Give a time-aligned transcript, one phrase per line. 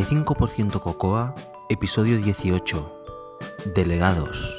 [0.00, 1.34] 95% Cocoa,
[1.68, 3.02] episodio 18.
[3.74, 4.58] Delegados.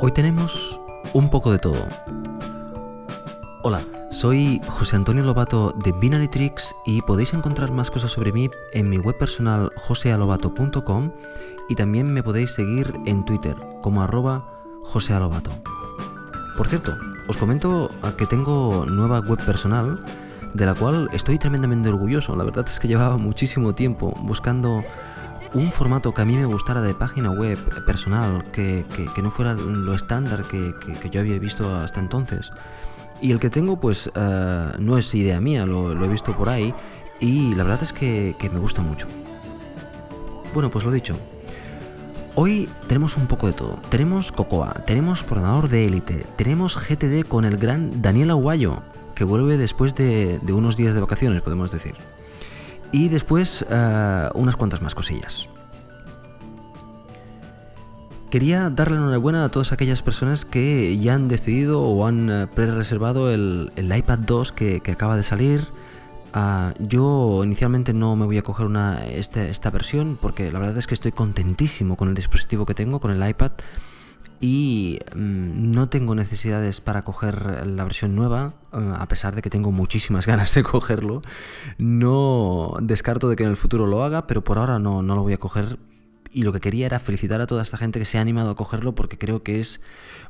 [0.00, 0.80] Hoy tenemos
[1.12, 1.86] un poco de todo.
[3.62, 3.82] Hola,
[4.18, 8.90] soy José Antonio Lobato de Binary Tricks y podéis encontrar más cosas sobre mí en
[8.90, 11.12] mi web personal josealobato.com
[11.68, 15.52] y también me podéis seguir en Twitter como arroba josealobato.
[16.56, 16.96] Por cierto,
[17.28, 20.04] os comento que tengo nueva web personal
[20.52, 22.34] de la cual estoy tremendamente orgulloso.
[22.34, 24.82] La verdad es que llevaba muchísimo tiempo buscando
[25.54, 28.84] un formato que a mí me gustara de página web personal, que,
[29.22, 30.74] no fuera lo estándar que,
[31.08, 32.50] yo había visto hasta entonces.
[33.20, 36.72] Y el que tengo, pues, eh, no es idea mía, lo, he visto por ahí
[37.20, 39.06] y la verdad es que, me gusta mucho.
[40.54, 41.16] Bueno, pues lo dicho.
[42.34, 43.80] Hoy tenemos un poco de todo.
[43.88, 48.82] Tenemos Cocoa, tenemos programador de élite, tenemos GTD con el gran Daniel Aguayo,
[49.16, 51.94] que vuelve después de, de unos días de vacaciones, podemos decir.
[52.92, 55.48] Y después eh, unas cuantas más cosillas.
[58.30, 63.32] Quería darle enhorabuena a todas aquellas personas que ya han decidido o han eh, pre-reservado
[63.32, 65.64] el, iPad 2 que, acaba de salir.
[66.34, 70.76] Ah, yo inicialmente no me voy a coger una, este, esta versión porque la verdad
[70.76, 73.52] es que estoy contentísimo con el dispositivo que tengo, con el iPad
[74.40, 79.48] y mm, no tengo necesidades para coger la versión nueva, eh, a pesar de que
[79.48, 81.22] tengo muchísimas ganas de cogerlo.
[81.78, 85.22] No descarto de que en el futuro lo haga, pero por ahora no, no lo
[85.22, 85.78] voy a coger.
[86.32, 88.56] Y lo que quería era felicitar a toda esta gente que se ha animado a
[88.56, 89.80] cogerlo porque creo que es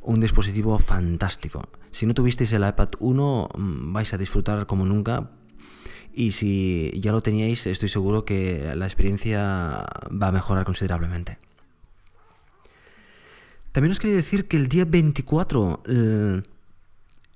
[0.00, 1.68] un dispositivo fantástico.
[1.90, 5.30] Si no tuvisteis el iPad 1 mm, vais a disfrutar como nunca
[6.12, 11.38] y si ya lo teníais estoy seguro que la experiencia va a mejorar considerablemente.
[13.72, 16.48] También os quería decir que el día 24, el,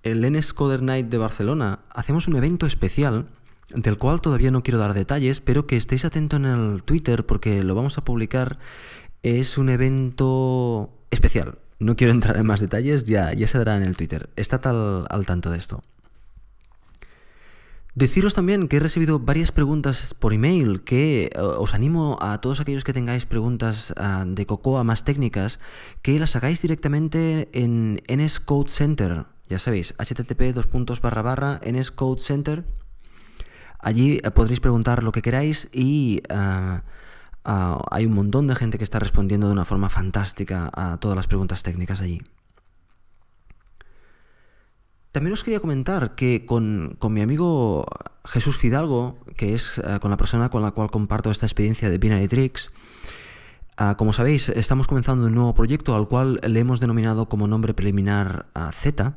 [0.02, 3.28] el NS Night de Barcelona, hacemos un evento especial
[3.74, 7.62] del cual todavía no quiero dar detalles, pero que estéis atentos en el Twitter porque
[7.62, 8.58] lo vamos a publicar.
[9.22, 11.58] Es un evento especial.
[11.78, 14.30] No quiero entrar en más detalles, ya, ya se dará en el Twitter.
[14.36, 15.82] Estad al, al tanto de esto.
[17.94, 22.60] Deciros también que he recibido varias preguntas por email, que eh, os animo a todos
[22.60, 25.60] aquellos que tengáis preguntas ah, de Cocoa más técnicas,
[26.00, 29.26] que las hagáis directamente en NS Code Center.
[29.50, 30.54] Ya sabéis, http
[32.16, 32.64] Center.
[33.82, 36.82] Allí eh, podréis preguntar lo que queráis y ah,
[37.44, 41.16] ah, hay un montón de gente que está respondiendo de una forma fantástica a todas
[41.16, 42.22] las preguntas técnicas allí.
[45.10, 47.84] También os quería comentar que con, mi amigo
[48.24, 51.98] Jesús Fidalgo, que es eh, con la persona con la cual comparto esta experiencia de
[51.98, 52.70] Binary Tricks,
[53.96, 58.46] como sabéis, estamos comenzando un nuevo proyecto al cual le hemos denominado como nombre preliminar
[58.70, 59.16] Z.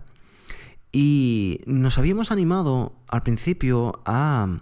[0.98, 4.62] Y nos habíamos animado al principio a,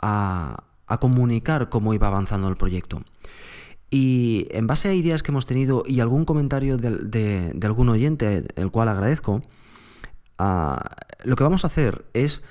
[0.00, 0.64] a,
[1.00, 3.00] comunicar cómo iba avanzando el proyecto.
[3.88, 8.42] Y en base a ideas que hemos tenido y algún comentario de, de algún oyente,
[8.56, 9.42] el cual agradezco,
[11.22, 12.42] lo que vamos a hacer es,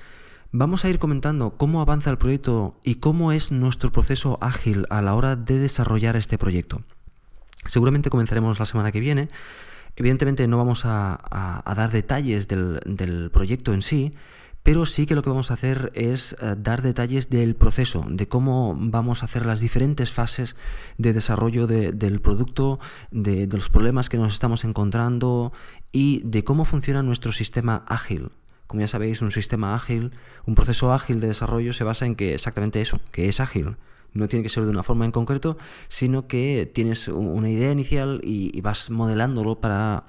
[0.54, 5.02] vamos a ir comentando cómo avanza el proyecto y cómo es nuestro proceso ágil a
[5.02, 6.84] la hora de desarrollar este proyecto.
[7.66, 9.28] Seguramente comenzaremos la semana que viene.
[10.00, 14.14] Evidentemente no vamos a, dar detalles del proyecto en sí,
[14.64, 18.30] pero sí que lo que vamos a hacer es eh, dar detalles del proceso, de
[18.30, 20.56] cómo vamos a hacer las diferentes fases
[20.98, 22.80] de desarrollo del producto,
[23.12, 25.52] de, los problemas que nos estamos encontrando
[25.92, 28.32] y de cómo funciona nuestro sistema ágil.
[28.68, 30.12] Como ya sabéis, un sistema ágil,
[30.46, 33.76] un proceso ágil de desarrollo se basa en que exactamente eso, que es ágil.
[34.14, 38.22] No tiene que ser de una forma en concreto, sino que tienes una idea inicial
[38.24, 40.06] y, vas modelándolo para,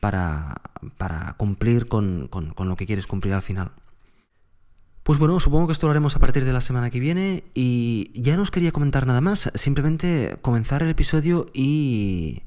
[0.00, 3.72] para, cumplir con lo que quieres cumplir al final.
[5.02, 8.12] Pues bueno, supongo que esto lo haremos a partir de la semana que viene y
[8.14, 12.42] ya no os quería comentar nada más, simplemente comenzar el episodio y,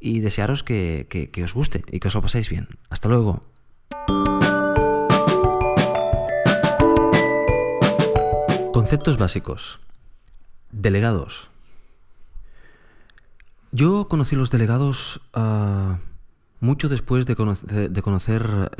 [0.00, 2.68] desearos que, que os guste y que os lo paséis bien.
[2.90, 3.42] Hasta luego.
[8.72, 9.80] Conceptos básicos.
[10.76, 11.48] Delegados.
[13.70, 15.98] Yo conocí los delegados ah,
[16.58, 18.70] mucho después de conocer,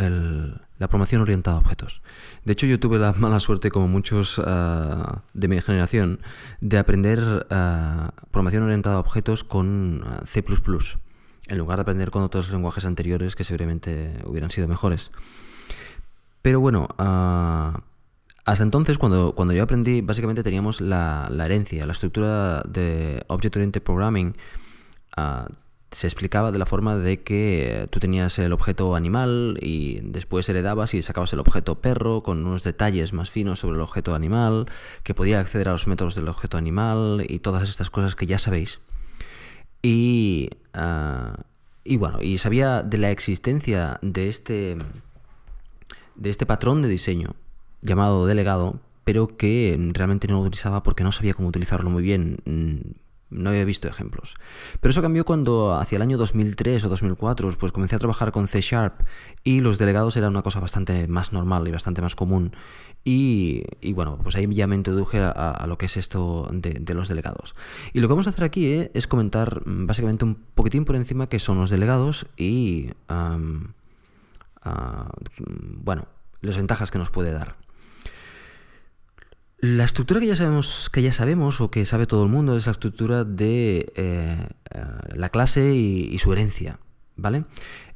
[0.79, 2.02] la promoción orientada a objetos.
[2.44, 6.19] De hecho, yo tuve la mala suerte, como muchos ah, de mi generación,
[6.61, 10.44] de aprender uh, programación orientada a objetos con ah, C⁇
[11.47, 15.12] en lugar de aprender con otros lenguajes anteriores que seguramente hubieran sido mejores.
[16.43, 16.88] Pero bueno,
[18.44, 23.56] hasta entonces, cuando, cuando yo aprendí, básicamente teníamos la, la herencia, la estructura de Object
[23.56, 24.37] Oriented Programming
[25.17, 25.49] ah,
[25.91, 30.93] se explicaba de la forma de que tú tenías el objeto animal y después heredabas
[30.93, 34.67] y sacabas el objeto perro con unos detalles más finos sobre el objeto animal,
[35.05, 38.38] que podía acceder a los métodos del objeto animal y todas estas cosas que ya
[38.38, 38.81] sabéis.
[39.81, 41.44] Y, ah,
[41.82, 44.76] y bueno, y sabía de la existencia de este,
[46.17, 47.37] de este patrón de diseño
[47.84, 52.38] llamado delegado, pero que realmente no lo utilizaba porque no sabía cómo utilizarlo muy bien
[52.44, 53.04] mm,
[53.34, 54.34] no había visto ejemplos.
[54.81, 58.48] Pero eso cambió cuando hacia el año 2003 o 2004 pues comencé a trabajar con
[58.48, 59.02] C Sharp
[59.42, 62.52] y los delegados eran una cosa bastante más normal y bastante más común.
[63.06, 67.54] Y, bueno, pues ahí ya me introduje a, lo que es esto de, los delegados.
[67.92, 70.96] Y lo que vamos a hacer aquí eh, es comentar mm, básicamente un poquitín por
[70.96, 73.37] encima qué son los delegados y, ah,
[75.82, 76.06] bueno,
[76.40, 77.63] las ventajas que nos puede dar.
[79.66, 82.66] La estructura que ya sabemos, que ya sabemos o que sabe todo el mundo es
[82.66, 84.84] la estructura de eh, eh,
[85.14, 86.81] la clase y, su herencia,
[87.16, 87.46] ¿vale?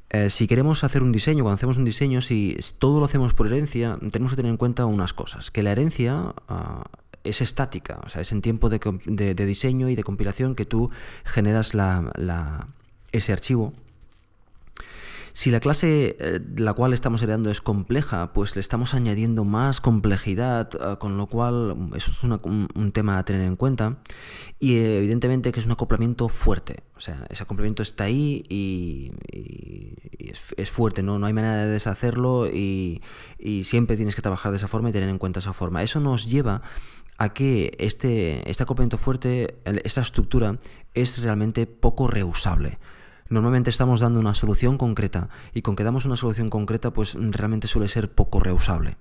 [0.09, 3.49] Eh, si queremos hacer un diseño, cuando hacemos un diseño, si todo lo hacemos por
[3.49, 5.50] herencia, tenemos que tener en cuenta unas cosas.
[5.50, 6.85] Que la herencia ah,
[7.23, 10.91] es estática, o sea, es en tiempo de, diseño y de compilación que tú
[11.26, 11.73] generas
[13.12, 13.75] ese archivo
[15.38, 19.81] si la clase eh, la cual estamos heredando es compleja, pues le estamos añadiendo más
[19.81, 23.99] complejidad, eh, con lo cual eso es un, tema a tener en cuenta.
[24.58, 26.82] Y evidentemente que es un acoplamiento fuerte.
[26.96, 29.12] O sea, ese acoplamiento está ahí y,
[30.56, 31.20] es, fuerte, ¿no?
[31.20, 33.00] no hay manera de deshacerlo y,
[33.38, 35.84] y siempre tienes que trabajar de esa forma y tener en cuenta esa forma.
[35.84, 36.62] Eso nos lleva
[37.17, 40.58] a que este, este acoplamiento fuerte, esta estructura,
[40.94, 42.81] es realmente poco reusable
[43.29, 47.69] normalmente estamos dando una solución concreta y con que damos una solución concreta pues realmente
[47.69, 48.97] suele ser poco reusable.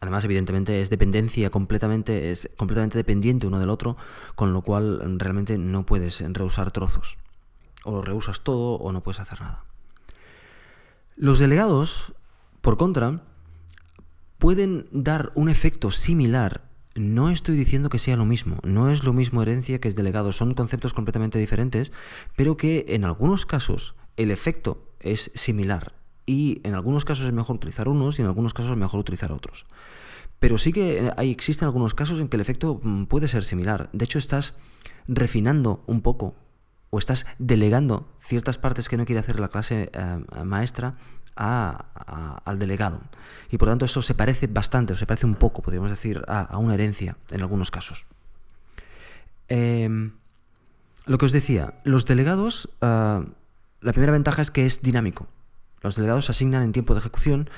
[0.00, 3.98] Además, evidentemente, es dependencia completamente, es completamente dependiente uno del otro,
[4.34, 7.18] con lo cual realmente no puedes reusar trozos.
[7.84, 9.64] O lo reusas todo o no puedes hacer nada.
[11.16, 12.14] Los delegados,
[12.62, 13.22] por contra,
[14.38, 16.69] pueden dar un efecto similar
[17.00, 20.32] no estoy diciendo que sea lo mismo, no es lo mismo herencia que es delegado,
[20.32, 21.92] son conceptos completamente diferentes,
[22.36, 25.94] pero que en algunos casos el efecto es similar
[26.26, 29.32] y en algunos casos es mejor utilizar unos y en algunos casos es mejor utilizar
[29.32, 29.66] otros.
[30.38, 33.90] Pero sí que hay, existen algunos casos en que el efecto mm, puede ser similar.
[33.92, 34.54] De hecho, estás
[35.08, 36.34] refinando un poco
[36.90, 40.96] o estás delegando ciertas partes que no quiere hacer la clase eh, maestra
[41.36, 43.00] al delegado.
[43.50, 46.56] Y por tanto eso se parece bastante, o se parece un poco, podríamos decir, a,
[46.58, 48.06] una herencia en algunos casos.
[49.48, 50.12] Em,
[51.06, 53.24] lo que os decía, los delegados, ah,
[53.80, 55.26] la primera ventaja es que es dinámico.
[55.82, 57.48] Los delegados se asignan en tiempo de ejecución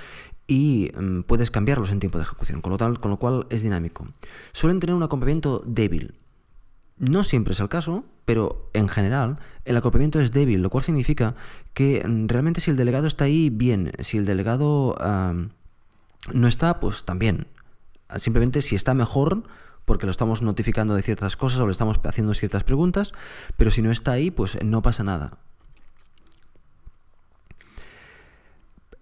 [0.46, 3.62] y mm, puedes cambiarlos en tiempo de ejecución, con lo, tal, con lo cual es
[3.62, 4.08] dinámico.
[4.52, 6.14] Suelen tener un acompañamiento débil,
[6.98, 11.34] no siempre es el caso, pero en general el acoplamiento es débil, lo cual significa
[11.74, 13.92] que mm, realmente si el delegado está ahí, bien.
[13.98, 14.96] Si el delegado
[16.32, 17.46] no está, pues también.
[18.16, 19.44] Simplemente si está mejor,
[19.84, 23.12] porque lo estamos notificando de ciertas cosas o le estamos haciendo ciertas preguntas,
[23.56, 25.38] pero si no está ahí, pues no pasa nada.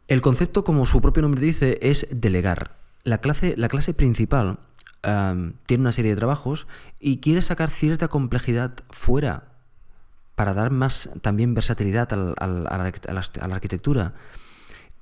[0.08, 2.76] El concepto, como su propio nombre dice, es delegar.
[3.04, 4.58] La clase, la clase principal
[5.02, 6.66] tiene una serie de trabajos
[6.98, 9.44] y quiere sacar cierta complejidad fuera
[10.34, 14.14] para dar más también versatilidad a, la, arquitectura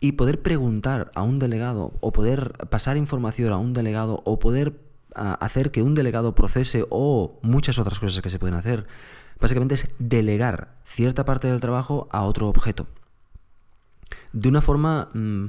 [0.00, 4.81] y poder preguntar a un delegado o poder pasar información a un delegado o poder
[5.14, 8.87] hacer que un delegado procese o muchas otras cosas que se pueden hacer.
[9.40, 12.87] Básicamente es delegar cierta parte del trabajo a otro objeto.
[14.33, 15.47] De una forma, mm,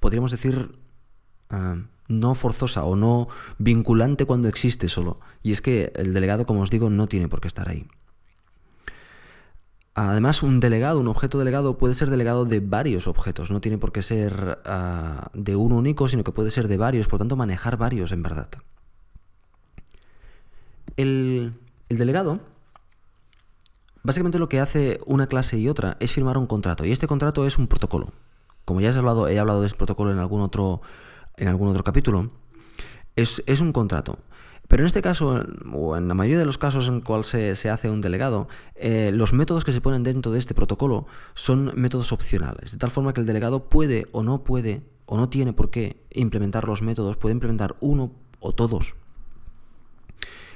[0.00, 0.78] podríamos decir,
[2.08, 5.20] no forzosa o no vinculante cuando existe solo.
[5.42, 7.86] Y es que el delegado, como os digo, no tiene por qué estar ahí.
[9.94, 13.92] Además, un delegado, un objeto delegado puede ser delegado de varios objetos, no tiene por
[13.92, 17.76] qué ser ah, de uno único, sino que puede ser de varios, por tanto manejar
[17.76, 18.48] varios en verdad.
[20.96, 21.54] El,
[21.88, 22.40] el delegado,
[24.02, 27.46] básicamente lo que hace una clase y otra es firmar un contrato, y este contrato
[27.46, 28.12] es un protocolo.
[28.64, 30.82] Como ya he hablado, he hablado de ese protocolo en algún otro
[31.36, 32.30] en algún otro capítulo,
[33.16, 34.18] es, un contrato.
[34.68, 37.70] Pero en este caso, o en la mayoría de los casos en cual se, se
[37.70, 42.12] hace un delegado, eh, los métodos que se ponen dentro de este protocolo son métodos
[42.12, 45.70] opcionales, de tal forma que el delegado puede o no puede, o no tiene por
[45.70, 48.94] qué implementar los métodos, puede implementar uno o todos.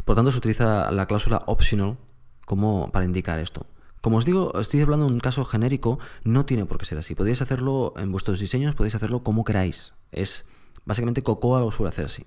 [0.04, 1.98] Por tanto, se utiliza la cláusula optional
[2.46, 3.66] como para indicar esto.
[4.00, 7.14] Como os digo, estoy hablando de un caso genérico, no tiene por qué ser así.
[7.14, 9.92] Podéis hacerlo en vuestros diseños, podéis hacerlo como queráis.
[10.12, 10.46] Es
[10.88, 12.24] Básicamente Cocoa lo suele hacer así.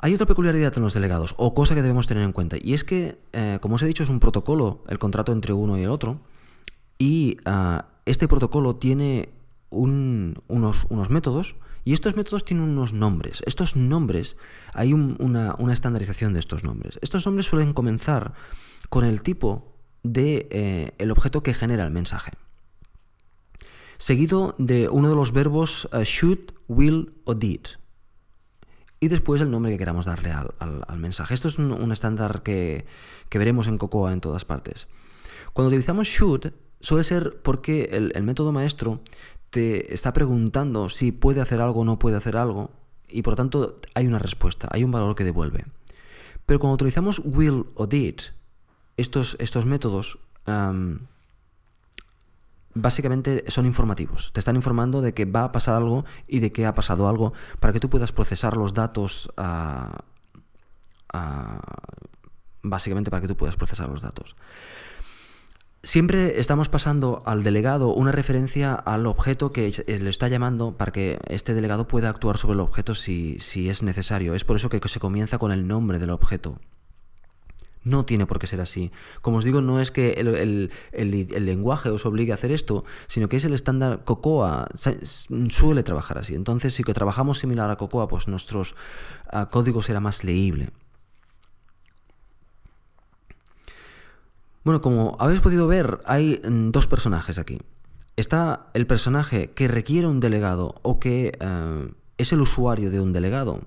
[0.00, 2.82] Hay otra peculiaridad en los delegados, o cosa que debemos tener en cuenta, y es
[2.82, 5.90] que, eh, como os he dicho, es un protocolo, el contrato entre uno y el
[5.90, 6.20] otro,
[6.98, 9.28] y ah, este protocolo tiene
[9.70, 13.44] unos, unos, métodos, y estos métodos tienen unos nombres.
[13.46, 14.36] Estos nombres,
[14.74, 16.98] hay una, estandarización de estos nombres.
[17.02, 18.34] Estos nombres suelen comenzar
[18.88, 22.32] con el tipo de eh, objeto que genera el mensaje.
[24.00, 27.60] Seguido de uno de los verbos uh, should, will o did
[28.98, 31.34] y después el nombre que queramos darle al, mensaje.
[31.34, 32.86] Esto es un, estándar que,
[33.30, 34.88] veremos en Cocoa en todas partes.
[35.52, 39.00] Cuando utilizamos should, suele ser porque el, método maestro
[39.50, 42.70] te está preguntando si puede hacer algo o no puede hacer algo,
[43.08, 45.64] y por tanto hay una respuesta, hay un valor que devuelve.
[46.44, 48.20] Pero cuando utilizamos will o did,
[48.96, 50.18] estos, estos métodos
[52.74, 54.32] básicamente son informativos.
[54.32, 57.32] Te están informando de que va a pasar algo y de que ha pasado algo
[57.58, 59.30] para que tú puedas procesar los datos.
[59.36, 59.98] Ah,
[61.12, 61.60] ah,
[62.62, 64.36] básicamente para que tú puedas procesar los datos.
[65.82, 71.18] Siempre estamos pasando al delegado una referencia al objeto que le está llamando para que
[71.26, 73.38] este delegado pueda actuar sobre el objeto si
[73.70, 74.34] es necesario.
[74.34, 76.58] Es por eso que se comienza con el nombre del objeto.
[77.82, 78.92] No tiene por qué ser así.
[79.22, 83.38] Como os digo, no es que el, lenguaje os obligue a hacer esto, sino que
[83.38, 84.68] es el estándar Cocoa,
[85.48, 86.34] suele trabajar así.
[86.34, 88.74] Entonces, si que trabajamos similar a Cocoa, pues nuestros
[89.32, 90.70] uh, código será más leíble.
[94.62, 97.58] Bueno, como habéis podido ver, hay mm, dos personajes aquí.
[98.16, 103.14] Está el personaje que requiere un delegado o que eh, es el usuario de un
[103.14, 103.62] delegado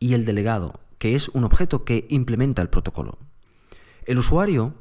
[0.00, 3.16] y el delegado que es un objeto que implementa el protocolo.
[4.04, 4.74] El usuario,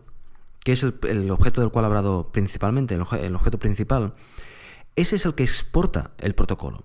[0.65, 4.13] que es el, objeto del cual he hablado principalmente, el, objeto principal,
[4.97, 6.83] ese es el que exporta el protocolo.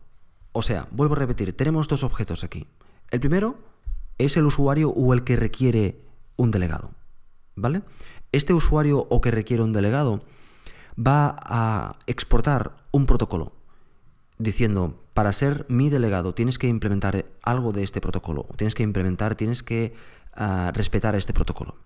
[0.53, 2.69] O sea, vuelvo a repetir, tenemos dos objetos aquí.
[3.11, 3.59] El primero
[4.19, 6.01] es el usuario o el que requiere
[6.37, 6.93] un delegado.
[7.57, 7.83] ¿Vale?
[8.31, 10.23] Este usuario o que requiere un delegado
[10.97, 13.53] va a exportar un protocolo
[14.39, 19.35] diciendo, para ser mi delegado tienes que implementar algo de este protocolo, tienes que implementar,
[19.35, 19.95] tienes que
[20.35, 21.77] ah, respetar este protocolo.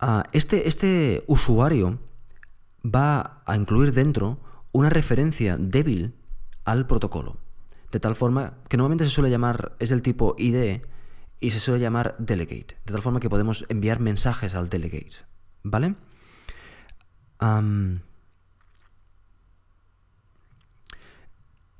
[0.00, 2.00] Ah, este, este usuario
[2.84, 4.40] va a incluir dentro
[4.72, 6.14] una referencia débil
[6.64, 7.36] al protocolo,
[7.92, 10.80] de tal forma que normalmente se suele llamar, es del tipo ID
[11.38, 15.18] y se suele llamar delegate, de tal forma que podemos enviar mensajes al delegate,
[15.62, 15.94] ¿vale?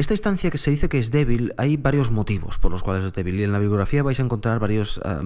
[0.03, 3.13] Esta instancia que se dice que es débil, hay varios motivos por los cuales es
[3.13, 3.39] débil.
[3.39, 5.23] Y en la bibliografía vais a encontrar varios, ah,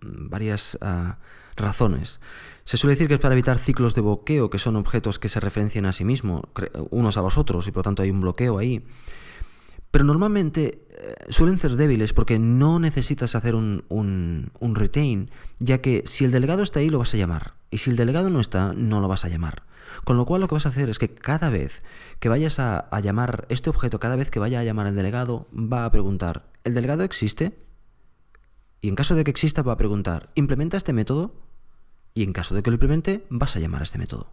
[0.00, 1.18] varias ah,
[1.54, 2.20] razones.
[2.64, 5.40] Se suele decir que es para evitar ciclos de bloqueo, que son objetos que se
[5.40, 6.40] referencian a sí mismos,
[6.88, 8.82] unos a los otros, y por lo tanto hay un bloqueo ahí.
[9.92, 16.24] Pero normalmente eh, suelen ser débiles porque no necesitas hacer un, retain, ya que si
[16.24, 19.00] el delegado está ahí lo vas a llamar, y si el delegado no está, no
[19.00, 19.64] lo vas a llamar.
[20.04, 21.82] Con lo cual lo que vas a hacer es que cada vez
[22.20, 25.84] que vayas a, llamar este objeto, cada vez que vaya a llamar al delegado, va
[25.84, 27.58] a preguntar, ¿el delegado existe?
[28.80, 31.34] Y en caso de que exista, va a preguntar, ¿implementa este método?
[32.14, 34.30] Y en caso de que lo implemente, vas a llamar a este método.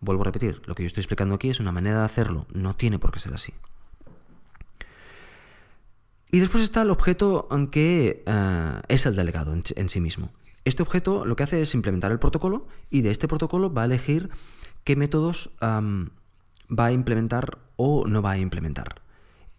[0.00, 2.76] Vuelvo a repetir, lo que yo estoy explicando aquí es una manera de hacerlo, no
[2.76, 3.54] tiene por qué ser así.
[6.30, 10.32] Y después está el objeto que eh, es el delegado en sí mismo.
[10.66, 13.84] Este objeto lo que hace es implementar el protocolo y de este protocolo va a
[13.84, 14.30] elegir
[14.82, 19.00] qué métodos va a implementar o no va a implementar.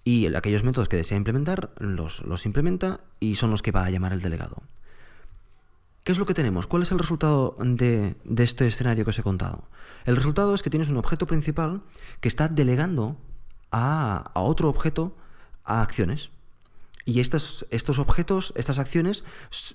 [0.03, 4.11] Y aquellos métodos que desea implementar los, implementa y son los que va a llamar
[4.11, 4.63] el delegado.
[6.03, 6.67] ¿Qué es lo que tenemos?
[6.67, 9.63] ¿Cuál es el resultado de, este escenario que os he contado?
[10.03, 11.83] El resultado es que tienes un objeto principal
[12.19, 13.15] que está delegando
[13.71, 15.15] a, a otro objeto
[15.63, 16.31] a acciones.
[17.07, 19.23] Y estos, estos objetos, estas acciones,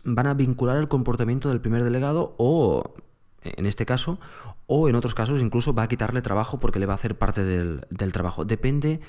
[0.05, 2.93] van a vincular el comportamiento del primer delegado o,
[3.41, 4.21] en este caso,
[4.67, 7.43] o en otros casos incluso va a quitarle trabajo porque le va a hacer parte
[7.43, 8.45] del, trabajo.
[8.45, 9.01] Depende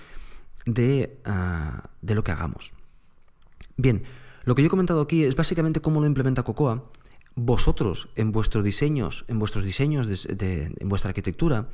[0.65, 2.73] de, ah, de, lo que hagamos.
[3.75, 4.03] Bien,
[4.45, 6.81] lo que yo he comentado aquí es básicamente cómo lo implementa Cocoa.
[7.35, 10.07] Vosotros, en vuestros diseños, en vuestros diseños,
[10.39, 11.67] en vuestra arquitectura,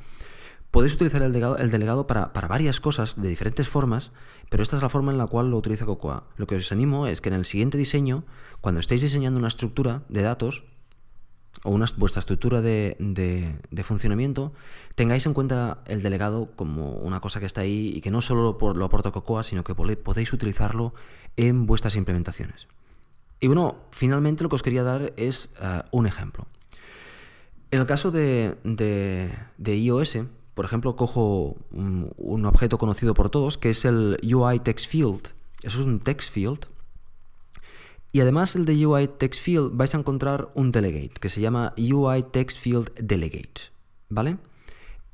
[0.70, 4.12] Podéis utilizar el delegado, el delegado para, varias cosas de diferentes formas,
[4.50, 6.24] pero esta es la forma en la cual lo utiliza Cocoa.
[6.36, 8.24] Lo que os animo es que en el siguiente diseño,
[8.60, 10.64] cuando estéis diseñando una estructura de datos,
[11.64, 14.52] o vuestra estructura de, funcionamiento,
[14.94, 18.56] tengáis en cuenta el delegado como una cosa que está ahí y que no solo
[18.60, 20.94] lo, aporta Cocoa, sino que podéis utilizarlo
[21.36, 22.68] en vuestras implementaciones.
[23.40, 26.46] Y bueno, finalmente lo que os quería dar es eh, un ejemplo.
[27.72, 28.56] En el caso de
[29.58, 30.18] iOS,
[30.60, 35.28] por ejemplo, cojo un, objeto conocido por todos, que es el UI Text Field.
[35.62, 36.66] Eso es un text field.
[38.12, 41.72] Y además el de UI Text Field vais a encontrar un delegate que se llama
[41.78, 43.72] UI Text Field Delegate.
[44.10, 44.36] ¿Vale?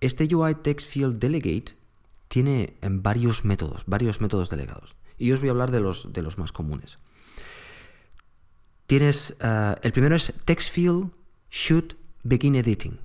[0.01, 1.77] Este UI Text Field Delegate
[2.27, 4.97] tiene varios métodos, varios métodos delegados.
[5.17, 6.99] Y os voy a hablar de los, de los más comunes.
[8.89, 11.13] Tienes, eh, el primero es Text Field
[11.53, 12.99] Should Begin Editing.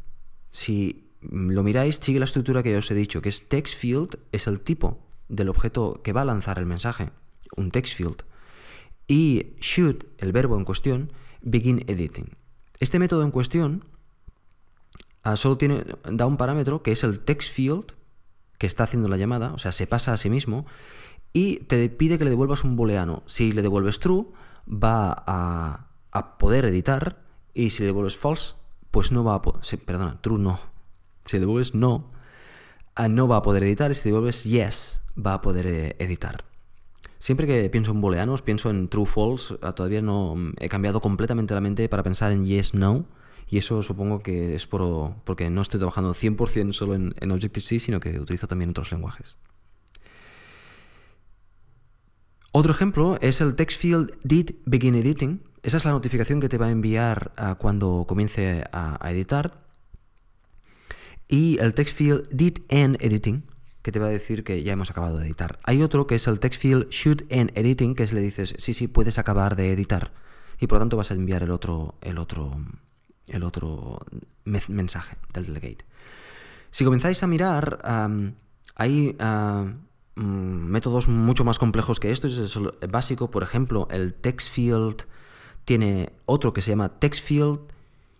[0.51, 4.19] Si lo miráis, sigue la estructura que ya os he dicho, que es text field
[4.31, 7.11] es el tipo del objeto que va a lanzar el mensaje,
[7.55, 8.23] un text field.
[9.07, 11.11] Y should, el verbo en cuestión,
[11.41, 12.35] begin editing.
[12.79, 13.85] Este método en cuestión
[15.23, 17.93] ah, solo tiene, da un parámetro que es el text field
[18.57, 20.65] que está haciendo la llamada, o sea, se pasa a sí mismo,
[21.33, 23.23] y te pide que le devuelvas un booleano.
[23.25, 24.27] Si le devuelves true,
[24.67, 27.23] va a, a poder editar,
[27.53, 28.55] y si le devuelves false,
[28.91, 29.61] pues no va a poder...
[29.83, 30.59] Perdona, true no,
[31.25, 32.11] si devuelves no,
[32.95, 36.45] ah, no va a poder editar y si devuelves yes, va a poder eh, editar.
[37.19, 39.55] Siempre que pienso en booleanos, pienso en true, false.
[39.61, 43.05] Ah, todavía no he cambiado completamente la mente para pensar en yes, no.
[43.47, 47.79] Y eso supongo que es por, porque no estoy trabajando 100% solo en, en Objective-C,
[47.79, 49.37] sino que utilizo también otros lenguajes.
[52.53, 55.43] Otro ejemplo es el text field did begin editing.
[55.61, 59.60] Esa es la notificación que te va a enviar ah, cuando comience a editar.
[61.31, 63.43] Y el text field did end editing,
[63.81, 65.57] que te va a decir que ya hemos acabado de editar.
[65.63, 68.73] Hay otro que es el text field should end editing, que es le dices, sí,
[68.73, 70.11] sí, puedes acabar de editar.
[70.59, 72.59] Y por lo tanto vas a enviar el otro, el otro,
[73.29, 73.99] el otro
[74.43, 75.85] mensaje del delegate.
[76.69, 77.79] Si comenzáis a mirar,
[78.75, 79.15] hay
[80.15, 82.27] métodos mucho más complejos que esto.
[82.27, 82.59] Es
[82.89, 85.05] básico, por ejemplo, el text field
[85.63, 87.61] tiene otro que se llama text field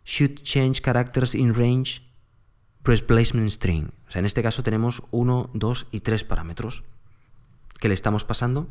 [0.06, 2.10] should change characters in range
[2.84, 3.90] Replacement string.
[4.08, 6.84] O sea, en este caso tenemos uno, dos y tres parámetros
[7.80, 8.68] que le estamos pasando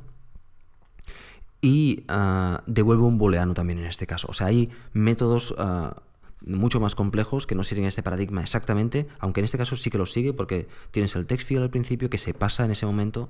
[1.60, 4.28] y uh, devuelve un booleano también en este caso.
[4.30, 5.90] O sea, hay métodos uh,
[6.44, 9.98] mucho más complejos que no siguen este paradigma exactamente, aunque en este caso sí que
[9.98, 13.28] lo sigue porque tienes el text field al principio que se pasa en ese momento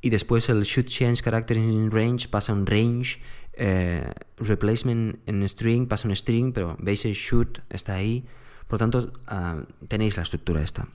[0.00, 3.20] y después el should change character in range pasa un range,
[3.54, 8.24] eh, replacement en string pasa un string, pero veis el should está ahí
[8.68, 10.88] por tanto, ah, tenéis la estructura esta.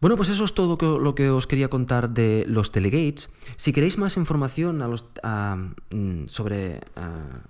[0.00, 3.30] Bueno, pues eso es todo lo que os quería contar de los delegates.
[3.56, 7.42] Si queréis más información mm, sobre ah,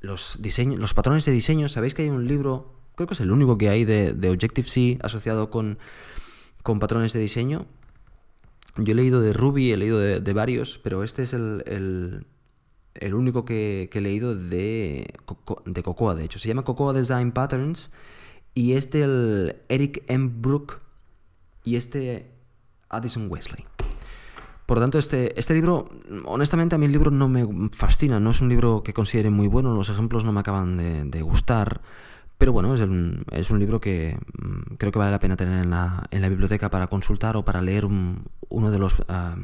[0.00, 3.56] los, los patrones de diseño, sabéis que hay un libro, creo que es el único
[3.56, 5.78] que hay de, Objective-C asociado con,
[6.62, 7.66] patrones de diseño.
[8.76, 12.26] Yo he leído de Ruby, he leído de, varios, pero este es el
[13.12, 15.14] único que, he leído de,
[15.66, 16.38] de Cocoa, de hecho.
[16.38, 17.90] Se llama Cocoa Design Patterns
[18.54, 20.30] y es del Eric M.
[20.36, 20.80] Brook
[21.64, 22.30] y este
[22.88, 23.64] Addison Wesley.
[24.66, 25.88] Por lo tanto, este, este libro,
[26.26, 29.48] honestamente a mí el libro no me fascina, no es un libro que considere muy
[29.48, 31.80] bueno, los ejemplos no me acaban de, gustar,
[32.38, 32.80] pero bueno, es,
[33.32, 36.28] es, un libro que mm, creo que vale la pena tener en la, en la
[36.28, 39.34] biblioteca para consultar o para leer uno de los, ah,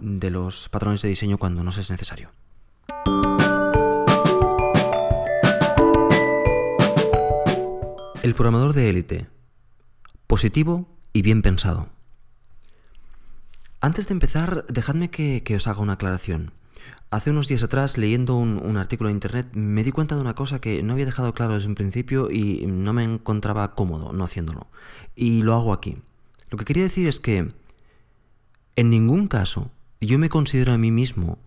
[0.00, 2.30] de los patrones de diseño cuando no es necesario.
[8.22, 9.28] El programador de élite.
[10.26, 11.88] Positivo y bien pensado.
[13.80, 16.52] Antes de empezar, dejadme que, os haga una aclaración.
[17.10, 20.60] Hace unos días atrás, leyendo un, artículo en internet, me di cuenta de una cosa
[20.60, 24.66] que no había dejado claro desde un principio y no me encontraba cómodo no haciéndolo.
[25.16, 25.96] Y lo hago aquí.
[26.50, 27.54] Lo que quería decir es que
[28.76, 31.38] en ningún caso yo me considero a mí mismo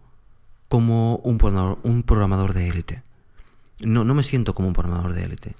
[0.70, 3.04] como un programador, un programador de élite.
[3.82, 5.56] No, no me siento como un programador de élite.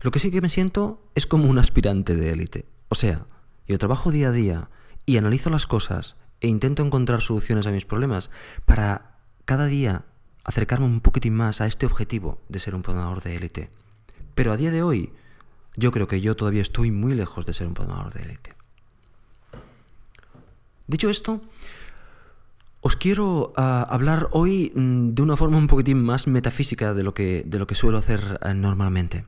[0.00, 2.66] Lo que sí que me siento es como un aspirante de élite.
[2.88, 3.26] O sea,
[3.66, 4.70] yo trabajo día a día
[5.06, 8.30] y analizo las cosas e intento encontrar soluciones a mis problemas
[8.64, 10.04] para cada día
[10.44, 13.70] acercarme un poquitín más a este objetivo de ser un programador de élite.
[14.34, 15.12] Pero a día de hoy,
[15.76, 18.54] yo creo que yo todavía estoy muy lejos de ser un programador de élite.
[20.86, 21.42] Dicho esto,
[22.80, 27.12] os quiero ah, hablar hoy mm, de una forma un poquitín más metafísica de lo
[27.12, 29.26] que, de lo que suelo hacer eh, normalmente.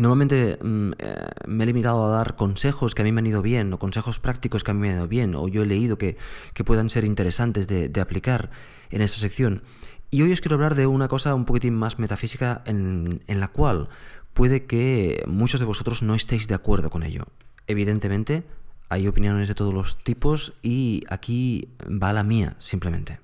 [0.00, 3.42] Normalmente mm, eh, me he limitado a dar consejos que a mí me han ido
[3.42, 5.98] bien, o consejos prácticos que a mí me han ido bien, o yo he leído
[5.98, 6.16] que,
[6.64, 8.50] puedan ser interesantes de, aplicar
[8.90, 9.62] en esa sección.
[10.10, 13.48] Y hoy os quiero hablar de una cosa un poquitín más metafísica en, en la
[13.48, 13.90] cual
[14.32, 17.26] puede que muchos de vosotros no estéis de acuerdo con ello.
[17.66, 18.44] Evidentemente,
[18.88, 23.20] hay opiniones de todos los tipos y aquí va la mía, simplemente.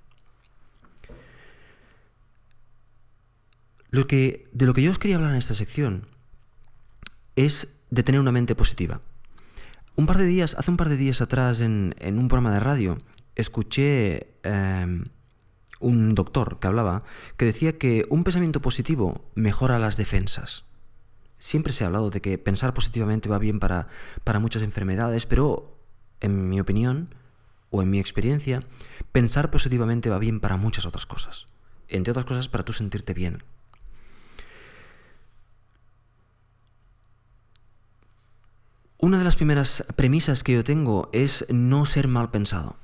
[3.89, 6.07] Lo que, de lo que yo os quería hablar en esta sección
[7.37, 9.01] es de tener una mente positiva.
[9.95, 12.99] Un par de días, hace un par de días atrás en, un programa de radio,
[13.35, 15.05] escuché em,
[15.81, 17.03] un doctor que hablaba
[17.37, 20.65] que decía que un pensamiento positivo mejora las defensas.
[21.39, 23.89] Siempre se ha hablado de que pensar positivamente va bien para,
[24.25, 25.79] para muchas enfermedades, pero
[26.21, 27.15] en mi opinión
[27.71, 28.65] o en mi experiencia,
[29.13, 31.47] pensar positivamente va bien para muchas otras cosas.
[31.89, 33.43] Entre otras cosas, para tú sentirte bien.
[38.99, 42.77] Una de las primeras premisas que yo tengo es no ser mal pensado.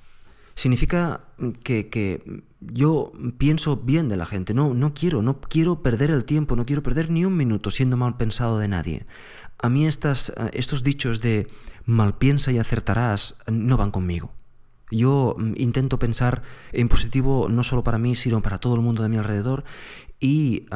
[0.55, 1.23] Significa
[1.65, 4.53] que, yo pienso bien de la gente.
[4.53, 7.97] No, no quiero, no quiero perder el tiempo, no quiero perder ni un minuto siendo
[7.97, 9.07] mal pensado de nadie.
[9.59, 11.49] A mí estas, estos dichos de
[11.87, 14.35] mal piensa y acertarás no van conmigo.
[14.91, 19.03] Yo mm, intento pensar en positivo no solo para mí, sino para todo el mundo
[19.03, 19.65] de mi alrededor
[20.21, 20.67] y...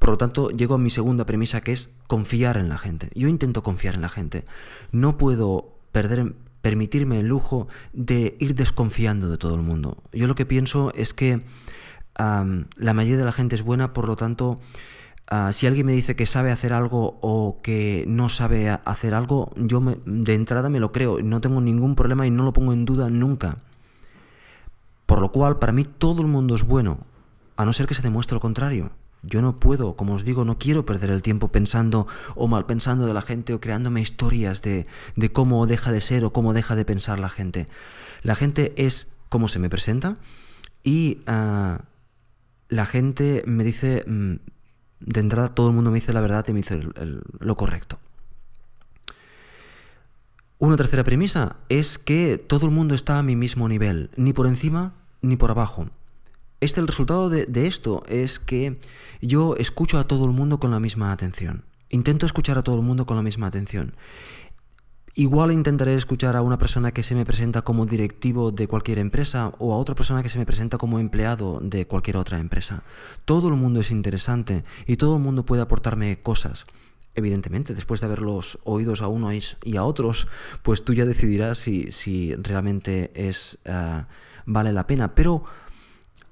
[0.00, 3.10] Por lo tanto, llego a mi segunda premisa que es confiar en la gente.
[3.14, 4.44] Yo intento confiar en la gente.
[4.90, 10.02] No puedo perder, permitirme el lujo de ir desconfiando de todo el mundo.
[10.12, 11.44] Yo lo que pienso es que
[12.16, 14.58] la mayoría de la gente es buena, por lo tanto,
[15.30, 19.52] ah, si alguien me dice que sabe hacer algo o que no sabe hacer algo,
[19.54, 21.22] yo de entrada me lo creo.
[21.22, 23.58] No tengo ningún problema y no lo pongo en duda nunca.
[25.06, 26.98] Por lo cual, para mí todo el mundo es bueno,
[27.56, 28.90] a no ser que se demuestre lo contrario.
[29.22, 33.06] Yo no puedo, como os digo, no quiero perder el tiempo pensando o mal pensando
[33.06, 34.86] de la gente o creándome historias de,
[35.32, 37.68] cómo deja de ser o cómo deja de pensar la gente.
[38.22, 40.16] La gente es como se me presenta
[40.84, 41.82] y ah,
[42.68, 44.34] la gente me dice, mm,
[45.00, 46.80] de entrada todo el mundo me dice la verdad y me dice
[47.40, 47.98] lo correcto.
[50.58, 54.46] Una tercera premisa es que todo el mundo está a mi mismo nivel, ni por
[54.46, 55.88] encima ni por abajo.
[56.60, 58.78] Este, el resultado de, esto es que
[59.20, 61.64] yo escucho a todo el mundo con la misma atención.
[61.88, 63.94] Intento escuchar a todo el mundo con la misma atención.
[65.14, 69.52] Igual intentaré escuchar a una persona que se me presenta como directivo de cualquier empresa
[69.58, 72.82] o a otra persona que se me presenta como empleado de cualquier otra empresa.
[73.24, 76.66] Todo el mundo es interesante y todo el mundo puede aportarme cosas.
[77.14, 80.28] Evidentemente, después de haberlos oídos a unos y a otros,
[80.62, 84.04] pues tú ya decidirás si, realmente es, eh,
[84.46, 85.16] vale la pena.
[85.16, 85.44] Pero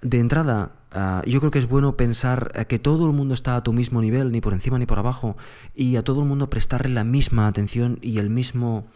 [0.09, 3.57] de entrada, ah, yo creo que es bueno pensar eh, que todo el mundo está
[3.57, 5.37] a tu mismo nivel, ni por encima ni por abajo,
[5.75, 8.87] y a todo el mundo prestarle la misma atención y el mismo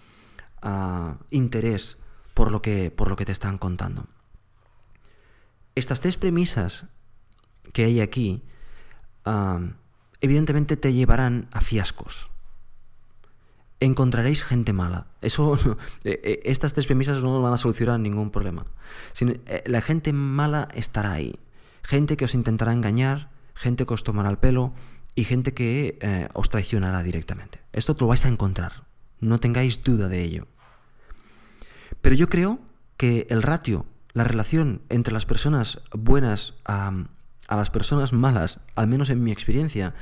[0.62, 1.98] ah, interés
[2.32, 4.06] por lo, que, por lo que te están contando.
[5.74, 6.86] Estas tres premisas
[7.72, 8.44] que hay aquí,
[9.24, 9.60] ah,
[10.20, 12.29] evidentemente te llevarán a fiascos
[13.80, 15.06] encontraréis gente mala.
[15.22, 15.56] Eso,
[16.04, 18.66] eh, eh, estas tres premisas no van a solucionar ningún problema.
[19.20, 21.38] Eh, la gente mala estará ahí.
[21.82, 24.72] Gente que os intentará engañar, gente que os tomará el pelo
[25.14, 25.98] y gente que
[26.34, 27.58] os traicionará directamente.
[27.72, 28.84] Esto lo vais a encontrar.
[29.18, 30.46] No tengáis duda de ello.
[32.00, 32.60] Pero yo creo
[32.96, 36.92] que el ratio, la relación entre las personas buenas a,
[37.48, 39.94] las personas malas, al menos en mi experiencia,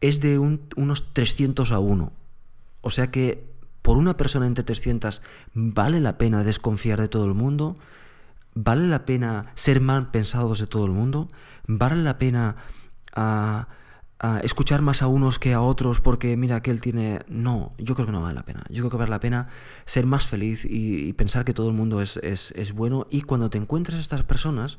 [0.00, 2.12] es de unos 300 a 1.
[2.82, 5.22] O sea que por una persona entre 300
[5.54, 7.78] vale la pena desconfiar de todo el mundo,
[8.54, 11.28] vale la pena ser mal pensados de todo el mundo,
[11.66, 12.56] vale la pena
[13.14, 13.68] ah,
[14.20, 17.20] ah, escuchar más a unos que a otros porque mira que él tiene...
[17.28, 18.62] No, yo creo que no vale la pena.
[18.68, 19.48] Yo creo que vale la pena
[19.84, 23.58] ser más feliz y, pensar que todo el mundo es, es bueno y cuando te
[23.58, 24.78] encuentres a estas personas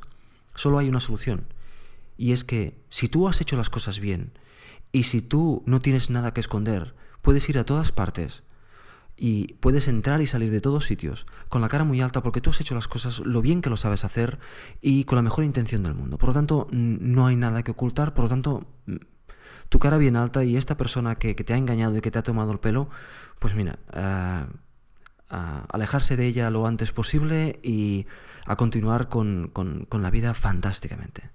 [0.56, 1.46] solo hay una solución.
[2.16, 4.38] Y es que si tú has hecho las cosas bien
[4.92, 8.44] y si tú no tienes nada que esconder, puedes ir a todas partes
[9.16, 12.50] y puedes entrar y salir de todos sitios con la cara muy alta porque tú
[12.50, 14.40] has hecho las cosas lo bien que lo sabes hacer
[14.82, 16.18] y con la mejor intención del mundo.
[16.18, 18.68] Por lo tanto, no hay nada que ocultar, por lo tanto,
[19.70, 22.24] tu cara bien alta y esta persona que, te ha engañado y que te ha
[22.24, 22.90] tomado el pelo,
[23.40, 24.48] pues mira, a
[25.30, 28.06] alejarse de ella lo antes posible y
[28.46, 31.32] a continuar con, con la vida fantásticamente.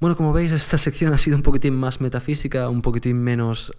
[0.00, 3.72] Bueno, como veis, esta sección ha sido un poquitín más metafísica, un poquitín menos,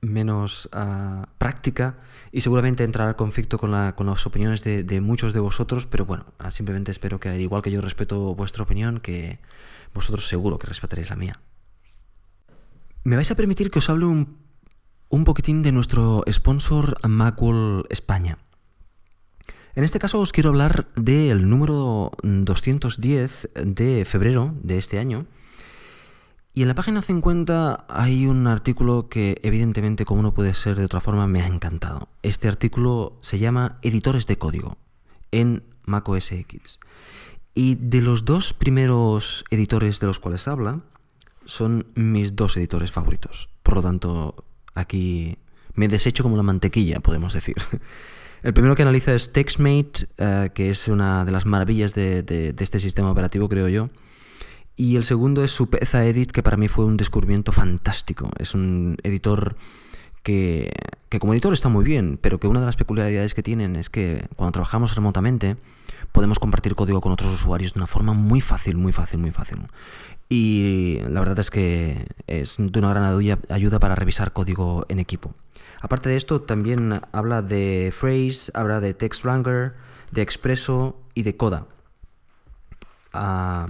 [0.00, 1.98] menos ah, práctica
[2.30, 6.04] y seguramente entrará al conflicto con, la, con las opiniones de, muchos de vosotros, pero
[6.06, 9.38] bueno, ah, simplemente espero que, igual que yo respeto vuestra opinión, que
[9.94, 11.40] vosotros seguro que respetaréis la mía.
[13.04, 14.38] Me vais a permitir que os hable un,
[15.08, 18.38] un poquitín de nuestro sponsor Macworld España.
[19.78, 25.26] En este caso os quiero hablar del número 210 de febrero de este año.
[26.52, 30.84] Y en la página 50 hay un artículo que evidentemente, como no puede ser de
[30.84, 32.08] otra forma, me ha encantado.
[32.24, 34.78] Este artículo se llama Editores de código
[35.30, 36.80] en macOS X.
[37.54, 40.80] Y de los dos primeros editores de los cuales habla,
[41.44, 43.48] son mis dos editores favoritos.
[43.62, 45.38] Por lo tanto, aquí
[45.74, 47.54] me desecho como la mantequilla, podemos decir.
[48.42, 52.80] El primero que analiza es TextMate, eh, que es una de las maravillas de, este
[52.80, 53.90] sistema operativo, creo yo.
[54.76, 58.30] Y el segundo es Supeza Edit, que para mí fue un descubrimiento fantástico.
[58.38, 59.56] Es un editor
[60.22, 60.72] que,
[61.08, 63.90] que, como editor está muy bien, pero que una de las peculiaridades que tienen es
[63.90, 65.56] que cuando trabajamos remotamente
[66.12, 69.58] podemos compartir código con otros usuarios de una forma muy fácil, muy fácil, muy fácil.
[70.28, 73.04] Y la verdad es que es de una gran
[73.48, 75.34] ayuda para revisar código en equipo.
[75.80, 79.74] Aparte de esto, también habla de Phrase, habla de Text Wrangler,
[80.10, 81.66] de Expresso y de Coda.
[83.12, 83.68] Ah,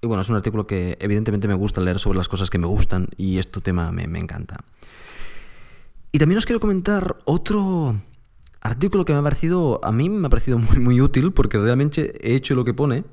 [0.00, 2.66] y bueno, es un artículo que evidentemente me gusta leer sobre las cosas que me
[2.66, 4.58] gustan y este tema me, encanta.
[6.12, 7.96] Y también os quiero comentar otro
[8.62, 12.34] artículo que me ha parecido, a mí me ha parecido muy, útil porque realmente he
[12.34, 13.04] hecho lo que pone.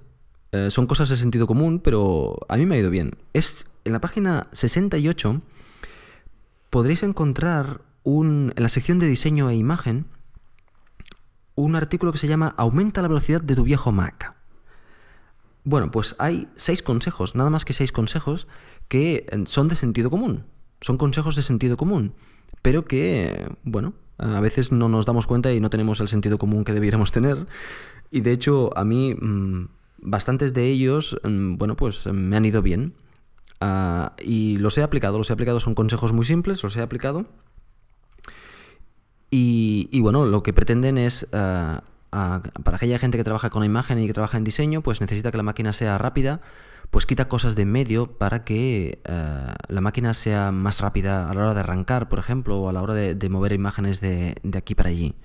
[0.54, 3.12] Eh, son cosas de sentido común, pero a mí me ha ido bien.
[3.34, 5.42] Es en la página 68
[6.70, 10.06] podréis encontrar en la sección de diseño e imagen
[11.56, 14.34] un artículo que se llama Aumenta la velocidad de tu viejo Mac.
[15.66, 18.48] Bueno, pues hay seis consejos, nada más que seis consejos,
[18.88, 20.46] que eh, son de sentido común.
[20.80, 22.14] Son consejos de sentido común,
[22.62, 26.64] pero que, bueno, a veces no nos damos cuenta y no tenemos el sentido común
[26.64, 27.48] que debiéramos tener.
[28.10, 29.68] Y de hecho, a mí, mm,
[29.98, 32.94] bastantes de ellos, mm, bueno, pues me han ido bien.
[33.60, 37.26] Ah, y los he aplicado, los he aplicado, son consejos muy simples, los he aplicado
[39.30, 41.80] y, bueno, lo que pretenden es, eh,
[42.12, 45.38] para aquella gente que trabaja con imagen y que trabaja en diseño, pues necesita que
[45.38, 46.42] la máquina sea rápida,
[46.92, 51.42] pues quita cosas de medio para que eh, la máquina sea más rápida a la
[51.42, 54.90] hora de arrancar, por ejemplo, o a la hora de, mover imágenes de, aquí para
[54.90, 55.16] allí.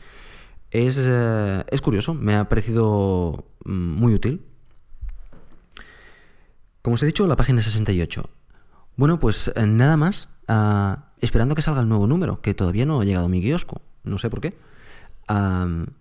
[0.73, 4.45] Es, eh, es curioso, me ha parecido mm, muy útil.
[6.83, 8.29] Como os he dicho, la página 68.
[8.97, 10.29] Bueno, pues nada más,
[11.21, 14.31] esperando que salga el nuevo número, que todavía no ha llegado mi kiosco no sé
[14.31, 14.57] por qué.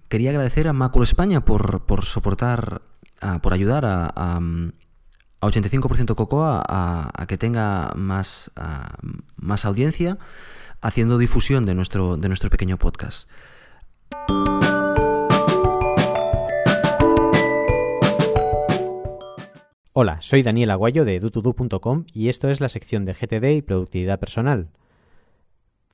[0.09, 2.81] quería agradecer a Macul España por, soportar,
[3.41, 4.39] por ayudar a, a,
[5.41, 8.51] 85% Cocoa a, que tenga más,
[9.37, 10.17] más audiencia
[10.81, 13.29] haciendo difusión de nuestro, de nuestro pequeño podcast.
[19.93, 24.19] Hola, soy Daniel Aguayo de dutudu.com y esto es la sección de GTD y productividad
[24.19, 24.69] personal.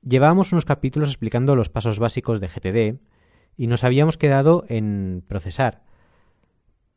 [0.08, 2.98] Llevábamos unos capítulos explicando los pasos básicos de GTD
[3.58, 5.82] y nos habíamos quedado en procesar.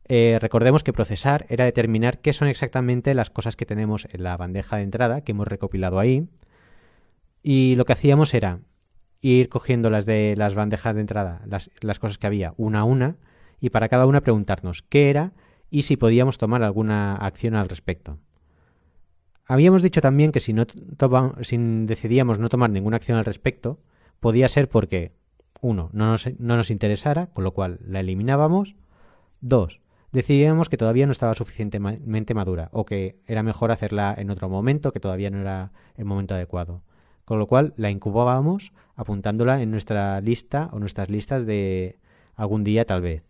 [0.07, 4.37] Eh, recordemos que procesar era determinar qué son exactamente las cosas que tenemos en la
[4.37, 6.29] bandeja de entrada que hemos recopilado ahí.
[7.43, 8.59] Y lo que hacíamos era
[9.19, 12.83] ir cogiendo las de las bandejas de entrada, las, las cosas que había, una a
[12.85, 13.17] una,
[13.59, 15.33] y para cada una preguntarnos qué era
[15.69, 18.19] y si podíamos tomar alguna acción al respecto.
[19.51, 23.79] Habíamos dicho también que si, no decidíamos no tomar ninguna acción al respecto,
[24.21, 25.11] podía ser porque,
[25.59, 28.77] uno, no nos, no nos interesara, con lo cual la eliminábamos.
[29.41, 29.81] Dos,
[30.13, 34.93] decidíamos que todavía no estaba suficientemente madura o que era mejor hacerla en otro momento,
[34.93, 36.81] que todavía no era el momento adecuado.
[37.25, 41.99] Con lo cual la incubábamos apuntándola en nuestra lista o nuestras listas de
[42.35, 43.25] algún día tal vez.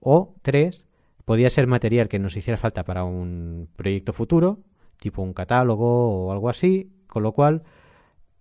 [0.00, 0.86] O tres,
[1.26, 4.60] podía ser material que nos hiciera falta para un proyecto futuro
[4.98, 7.62] tipo un catálogo o algo así, con lo cual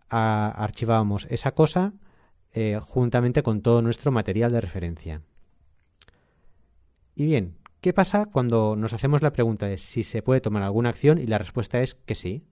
[0.10, 1.94] archivábamos esa cosa
[2.54, 5.22] eh, juntamente con todo nuestro material de referencia.
[7.16, 10.90] Y bien, ¿qué pasa cuando nos hacemos la pregunta de si se puede tomar alguna
[10.90, 12.46] acción y la respuesta es que sí?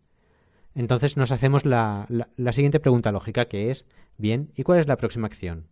[0.73, 3.85] Entonces nos hacemos la, la siguiente pregunta lógica que es,
[4.17, 5.67] bien, ¿y cuál es la próxima acción?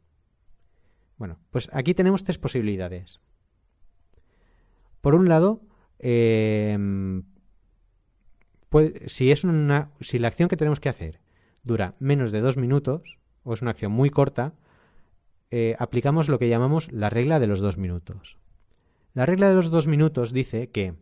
[1.17, 3.19] Bueno, pues aquí tenemos tres posibilidades.
[5.01, 5.61] Por un lado,
[5.99, 6.77] eh,
[9.07, 11.19] si, la acción que tenemos que hacer
[11.63, 14.53] dura menos de dos minutos, o es una acción muy corta,
[15.51, 18.37] eh, aplicamos lo que llamamos la regla de los dos minutos.
[19.13, 20.95] La regla de los dos minutos dice que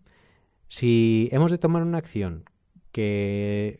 [0.67, 2.43] si hemos de tomar una acción
[2.91, 3.79] que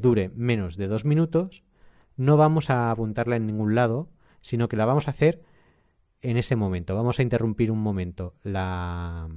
[0.00, 1.64] dure menos de dos minutos,
[2.16, 4.08] no vamos a apuntarla en ningún lado,
[4.40, 5.42] sino que la vamos a hacer
[6.24, 6.96] en ese momento.
[6.96, 9.28] Vamos a interrumpir un momento la,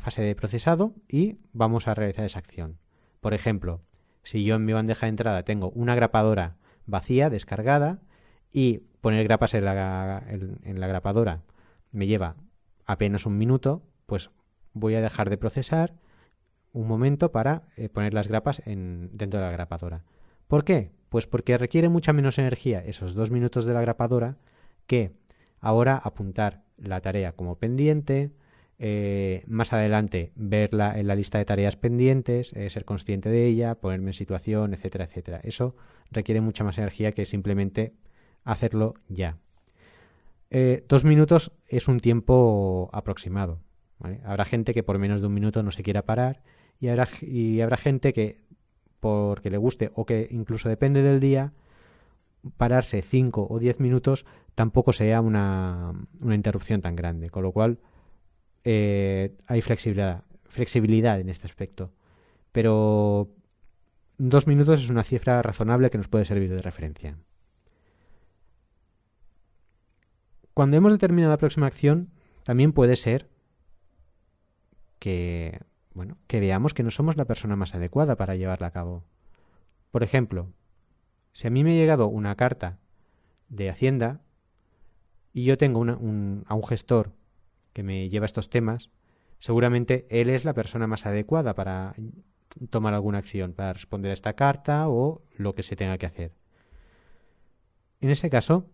[0.00, 2.78] fase de procesado y vamos a realizar esa acción.
[3.20, 3.80] Por ejemplo,
[4.24, 8.00] si yo en mi bandeja de entrada tengo una grapadora vacía, descargada,
[8.50, 10.24] y poner grapas en la,
[10.64, 11.42] grapadora
[11.92, 12.34] me lleva
[12.84, 14.30] apenas un minuto, pues
[14.72, 15.94] voy a dejar de procesar
[16.72, 20.02] un momento para eh, poner las grapas en, dentro de la grapadora.
[20.48, 20.90] ¿Por qué?
[21.08, 24.38] Pues porque requiere mucha menos energía esos dos minutos de la grapadora
[24.86, 25.12] que
[25.62, 28.32] Ahora apuntar la tarea como pendiente,
[28.80, 33.76] eh, más adelante verla en la lista de tareas pendientes, eh, ser consciente de ella,
[33.76, 35.40] ponerme en situación, etcétera, etcétera.
[35.44, 35.76] Eso
[36.10, 37.94] requiere mucha más energía que simplemente
[38.42, 39.38] hacerlo ya.
[40.50, 43.60] Eh, dos minutos es un tiempo aproximado.
[44.24, 46.42] Habrá gente que por menos de un minuto no se quiera parar
[46.80, 48.40] y habrá, y habrá gente que
[48.98, 51.52] porque le guste o que incluso depende del día,
[52.56, 57.30] pararse 5 o 10 minutos tampoco sea una, una, interrupción tan grande.
[57.30, 57.78] Con lo cual
[58.64, 61.92] eh, hay flexibilidad, flexibilidad en este aspecto.
[62.52, 63.30] Pero
[64.18, 67.18] dos minutos es una cifra razonable que nos puede servir de referencia.
[70.54, 72.10] Cuando hemos determinado la próxima acción,
[72.44, 73.30] también puede ser
[74.98, 75.60] que,
[75.94, 79.04] bueno, que veamos que no somos la persona más adecuada para llevarla a cabo.
[79.90, 80.52] Por ejemplo,
[81.32, 82.78] si a mí me ha llegado una carta
[83.48, 84.20] de Hacienda
[85.32, 87.12] y yo tengo un, a un gestor
[87.72, 88.90] que me lleva estos temas,
[89.38, 91.94] seguramente él es la persona más adecuada para
[92.70, 96.32] tomar alguna acción, para responder a esta carta o lo que se tenga que hacer.
[98.00, 98.66] En ese caso,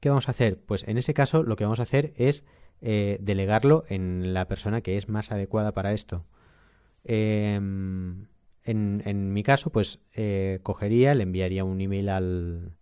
[0.00, 0.58] ¿qué vamos a hacer?
[0.58, 2.44] Pues en ese caso lo que vamos a hacer es
[2.80, 6.26] eh, delegarlo en la persona que es más adecuada para esto.
[7.04, 8.26] Em,
[8.64, 12.72] en, mi caso, pues eh, cogería, le enviaría un email al,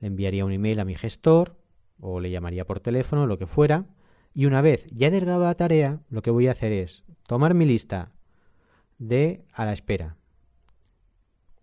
[0.00, 1.56] le enviaría un email a mi gestor
[2.00, 3.86] o le llamaría por teléfono, lo que fuera,
[4.34, 7.54] y una vez ya he delegado la tarea, lo que voy a hacer es tomar
[7.54, 8.12] mi lista
[8.98, 10.16] de a la espera.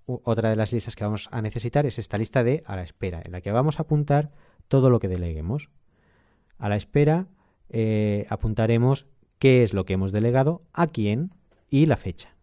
[0.06, 3.22] Otra de las listas que vamos a necesitar es esta lista de a la espera,
[3.24, 4.32] en la que vamos a apuntar
[4.68, 5.70] todo lo que deleguemos.
[6.58, 7.28] A la espera
[7.70, 9.08] eh, apuntaremos
[9.40, 11.32] qué es lo que hemos delegado, a quién
[11.70, 12.36] y la fecha.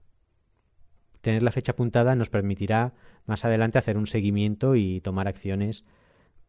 [1.20, 2.94] Tener la fecha apuntada nos permitirá
[3.26, 5.84] más adelante hacer un seguimiento y tomar acciones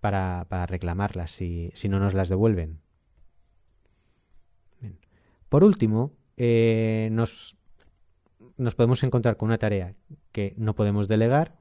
[0.01, 2.81] para, reclamarlas si no nos las devuelven.
[5.51, 7.57] Por último, eh, nos,
[8.57, 9.95] nos podemos encontrar con una tarea
[10.31, 11.57] que no podemos delegar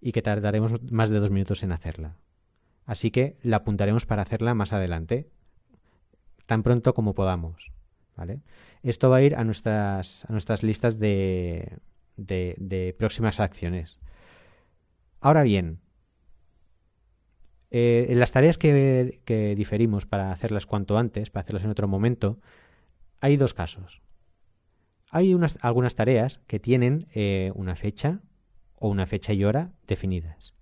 [0.00, 2.16] y que tardaremos más de dos minutos en hacerla.
[2.86, 5.28] Así que la apuntaremos para hacerla más adelante,
[6.46, 7.72] tan pronto como podamos.
[8.16, 8.40] ¿vale?
[8.82, 11.78] Esto va a ir a nuestras, a nuestras listas de,
[12.16, 13.98] de, próximas acciones.
[15.20, 15.80] Ahora bien,
[17.76, 22.38] eh, en las tareas que, diferimos para hacerlas cuanto antes, para hacerlas en otro momento,
[23.20, 24.00] hay dos casos.
[25.10, 28.20] Hay unas, algunas tareas que tienen eh, una fecha
[28.76, 30.54] o una fecha y hora definidas.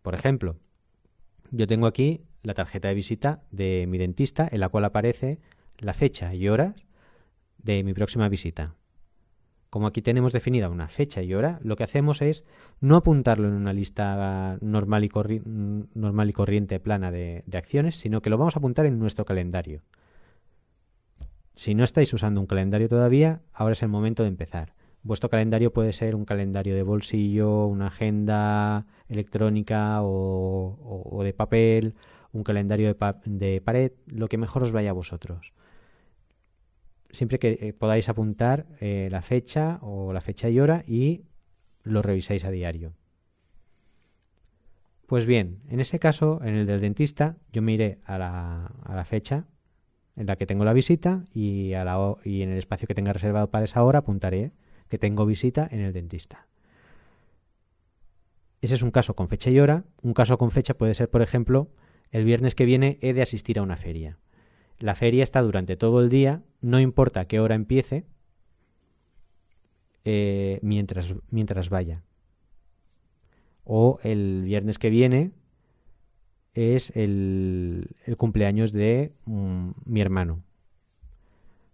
[0.00, 0.56] Por ejemplo,
[1.50, 5.40] yo tengo aquí la tarjeta de visita de mi dentista en la cual aparece
[5.76, 6.86] la fecha y horas
[7.58, 8.76] de mi próxima visita.
[9.72, 12.44] Como aquí tenemos definida una fecha y hora, lo que hacemos es
[12.82, 15.10] no apuntarlo en una lista normal y,
[15.94, 19.80] normal y corriente plana de acciones, sino que lo vamos a apuntar en nuestro calendario.
[21.54, 24.74] Si no estáis usando un calendario todavía, ahora es el momento de empezar.
[25.04, 31.94] Vuestro calendario puede ser un calendario de bolsillo, una agenda electrónica o, de papel,
[32.34, 35.54] un calendario de, pared, lo que mejor os vaya a vosotros.
[37.12, 41.24] Siempre que eh, podáis apuntar eh, la fecha o la fecha y hora y
[41.84, 42.94] lo revisáis a diario.
[45.06, 49.46] Pues bien, en ese caso, en el del dentista, yo me iré a la fecha
[50.16, 53.12] en la que tengo la visita y, a la, y en el espacio que tenga
[53.12, 54.52] reservado para esa hora apuntaré
[54.88, 56.46] que tengo visita en el dentista.
[58.60, 59.84] Ese es un caso con fecha y hora.
[60.02, 61.70] Un caso con fecha puede ser, por ejemplo,
[62.10, 64.18] el viernes que viene he de asistir a una feria.
[64.82, 68.04] La feria está durante todo el día, no importa qué hora empiece,
[70.04, 72.02] eh, mientras, mientras vaya.
[73.62, 75.30] O el viernes que viene
[76.54, 80.42] es el, cumpleaños de mm, mi hermano.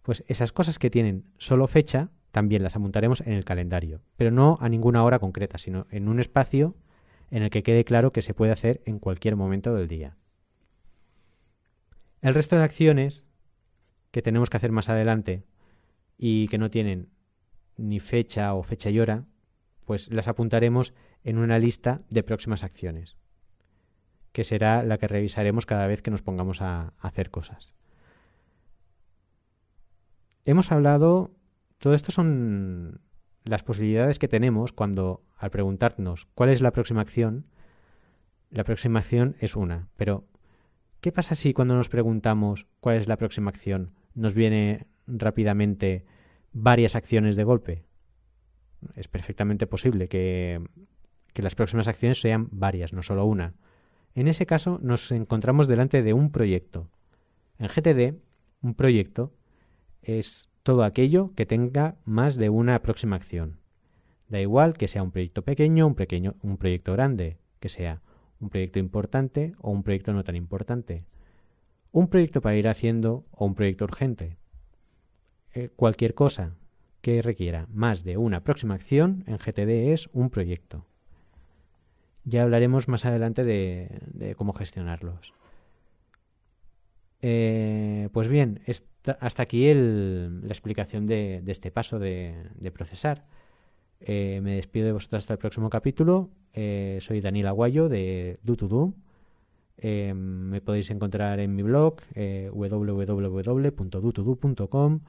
[0.02, 4.58] Pues esas cosas que tienen solo fecha también las apuntaremos en el calendario, pero no
[4.60, 6.74] a ninguna hora concreta, sino en un espacio
[7.30, 10.18] en el que quede claro que se puede hacer en cualquier momento del día.
[12.20, 13.24] El resto de acciones
[14.10, 15.44] que tenemos que hacer más adelante
[16.16, 17.10] y que no tienen
[17.76, 19.26] ni fecha o fecha y hora,
[19.84, 23.16] pues las apuntaremos en una lista de próximas acciones
[24.32, 27.72] que será la que revisaremos cada vez que nos pongamos a, hacer cosas.
[30.44, 31.32] Hemos hablado,
[31.78, 33.00] todo esto son
[33.42, 37.46] las posibilidades que tenemos cuando al preguntarnos cuál es la próxima acción,
[38.50, 40.24] la próxima acción es una, pero
[41.00, 46.04] ¿qué pasa si cuando nos preguntamos cuál es la próxima acción nos viene rápidamente
[46.52, 47.84] varias acciones de golpe?
[48.94, 50.60] Es perfectamente posible que,
[51.32, 53.54] que las próximas acciones sean varias, no solo una.
[54.14, 56.90] En ese caso nos encontramos delante de un proyecto.
[57.58, 58.18] En GTD
[58.60, 59.32] Un proyecto
[60.02, 63.60] es todo aquello que tenga más de una aproximación.
[64.28, 68.02] Da igual que sea un proyecto pequeño, un, pequeño, un proyecto grande, que sea
[68.40, 71.04] un proyecto importante o un proyecto no tan importante.
[71.92, 74.36] Un proyecto para ir haciendo o un proyecto urgente.
[75.54, 76.54] Eh, cualquier cosa
[77.00, 80.86] que requiera más de una aproximación en GTD es un proyecto.
[82.24, 85.32] Ya hablaremos más adelante de, cómo gestionarlos.
[87.22, 88.60] Eh, pues bien,
[89.20, 93.24] hasta aquí la explicación de, este paso de, procesar.
[94.00, 96.30] Eh, me despido de vosotros hasta el próximo capítulo.
[96.52, 98.94] Eh, soy Daniel Aguayo de Do2Do.
[100.14, 101.96] me podéis encontrar en mi blog
[102.52, 105.00] www.dutodo.com,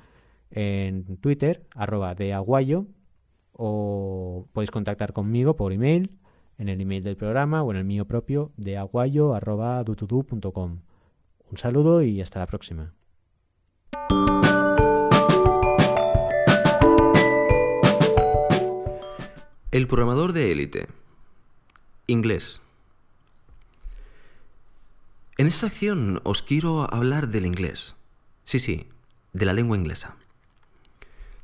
[0.52, 2.86] en Twitter, arroba de Aguayo,
[3.54, 6.20] o podéis contactar conmigo por email
[6.60, 10.80] en el email del programa o en el mío propio de aguayo.dutudu.com.
[11.52, 12.94] Un saludo y hasta la próxima.
[19.80, 20.90] El programador de élite.
[22.06, 22.60] Inglés.
[25.38, 27.96] En esta sección os quiero hablar del inglés.
[28.44, 28.90] Sí, sí,
[29.32, 30.18] de la lengua inglesa.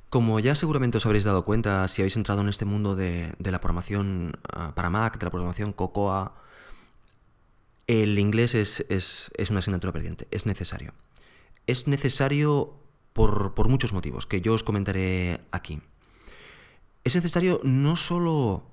[0.09, 3.61] Como ya seguramente os habréis dado cuenta si habéis entrado en este mundo de, la
[3.61, 6.35] programación ah, para Mac, de la programación Cocoa,
[7.87, 10.93] el inglés es, una asignatura perdiente, es necesario.
[11.67, 12.73] Es necesario
[13.13, 15.79] por, muchos motivos que yo os comentaré aquí.
[17.05, 18.65] Es necesario no solo,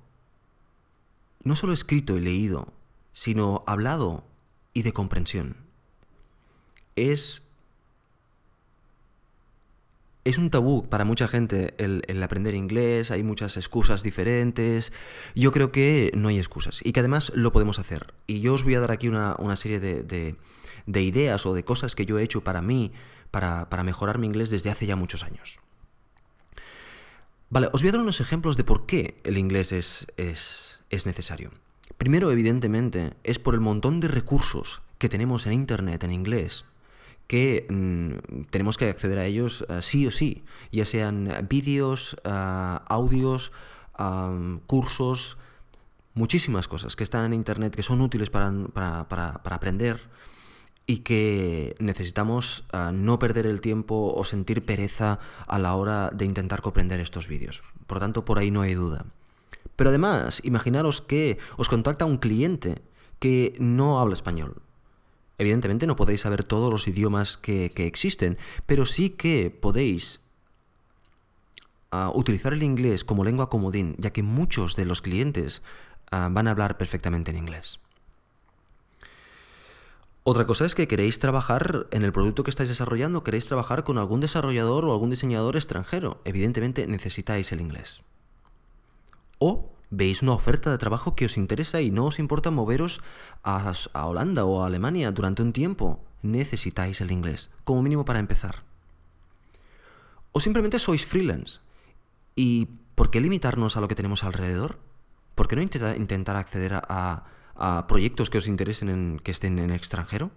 [1.43, 2.73] no solo escrito y leído,
[3.13, 4.25] sino hablado
[4.73, 5.55] y de comprensión.
[6.97, 7.43] Es
[10.25, 14.93] es un tabú para mucha gente el, aprender inglés, hay muchas excusas diferentes.
[15.35, 18.13] Yo creo que no hay excusas y que además lo podemos hacer.
[18.25, 20.35] Y yo os voy a dar aquí una, serie de,
[21.01, 22.93] ideas o de cosas que yo he hecho para mí,
[23.31, 25.59] para, mejorar mi inglés desde hace ya muchos años.
[27.53, 31.51] Vale, os voy a dar unos ejemplos de por qué el inglés es, es necesario.
[31.99, 36.65] Primero, evidentemente, es por el montón de recursos que tenemos en Internet en inglés
[37.27, 42.29] que mm, tenemos que acceder a ellos eh, sí o sí, ya sean vídeos, eh,
[42.87, 43.51] audios,
[44.65, 45.37] cursos,
[46.15, 49.05] muchísimas cosas que están en Internet que son útiles para,
[49.43, 50.01] aprender
[50.85, 56.25] y que necesitamos eh, no perder el tiempo o sentir pereza a la hora de
[56.25, 57.63] intentar comprender estos vídeos.
[57.87, 59.05] Por tanto, por ahí no hay duda.
[59.75, 62.81] Pero además, imaginaros que os contacta un cliente
[63.19, 64.61] que no habla español
[65.37, 70.21] Evidentemente no podéis saber todos los idiomas que, existen, pero sí que podéis
[71.91, 75.63] ah, utilizar el inglés como lengua comodín, ya que muchos de los clientes
[76.11, 77.79] ah, van a hablar perfectamente en inglés.
[80.25, 83.97] Otra cosa es que queréis trabajar en el producto que estáis desarrollando, queréis trabajar con
[83.97, 86.21] algún desarrollador o algún diseñador extranjero.
[86.23, 88.03] Evidentemente necesitáis el inglés.
[89.37, 93.01] O veis una oferta de trabajo que os interesa y no os importa moveros
[93.43, 93.73] a,
[94.05, 98.63] Holanda o a Alemania durante un tiempo, necesitáis el inglés, como mínimo para empezar.
[100.31, 101.59] O simplemente sois freelance.
[102.33, 104.79] ¿Y por qué limitarnos a lo que tenemos alrededor?
[105.35, 107.25] ¿Por qué no intentar acceder a,
[107.87, 110.31] proyectos que os interesen en, que estén en extranjero?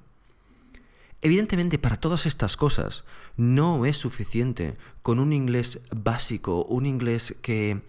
[1.22, 3.04] Evidentemente, para todas estas cosas
[3.36, 7.82] no es suficiente con un inglés básico, un inglés que,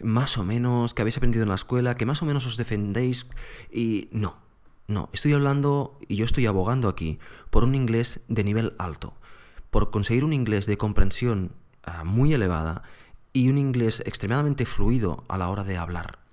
[0.00, 3.26] más o menos, que habéis aprendido en la escuela, que más o menos os defendéis
[3.72, 4.36] y no,
[4.88, 7.18] no, estoy hablando y yo estoy abogando aquí
[7.50, 9.14] por un inglés de nivel alto,
[9.70, 11.52] por conseguir un inglés de comprensión
[11.82, 12.82] ah, muy elevada
[13.32, 16.25] y un inglés extremadamente fluido a la hora de hablar.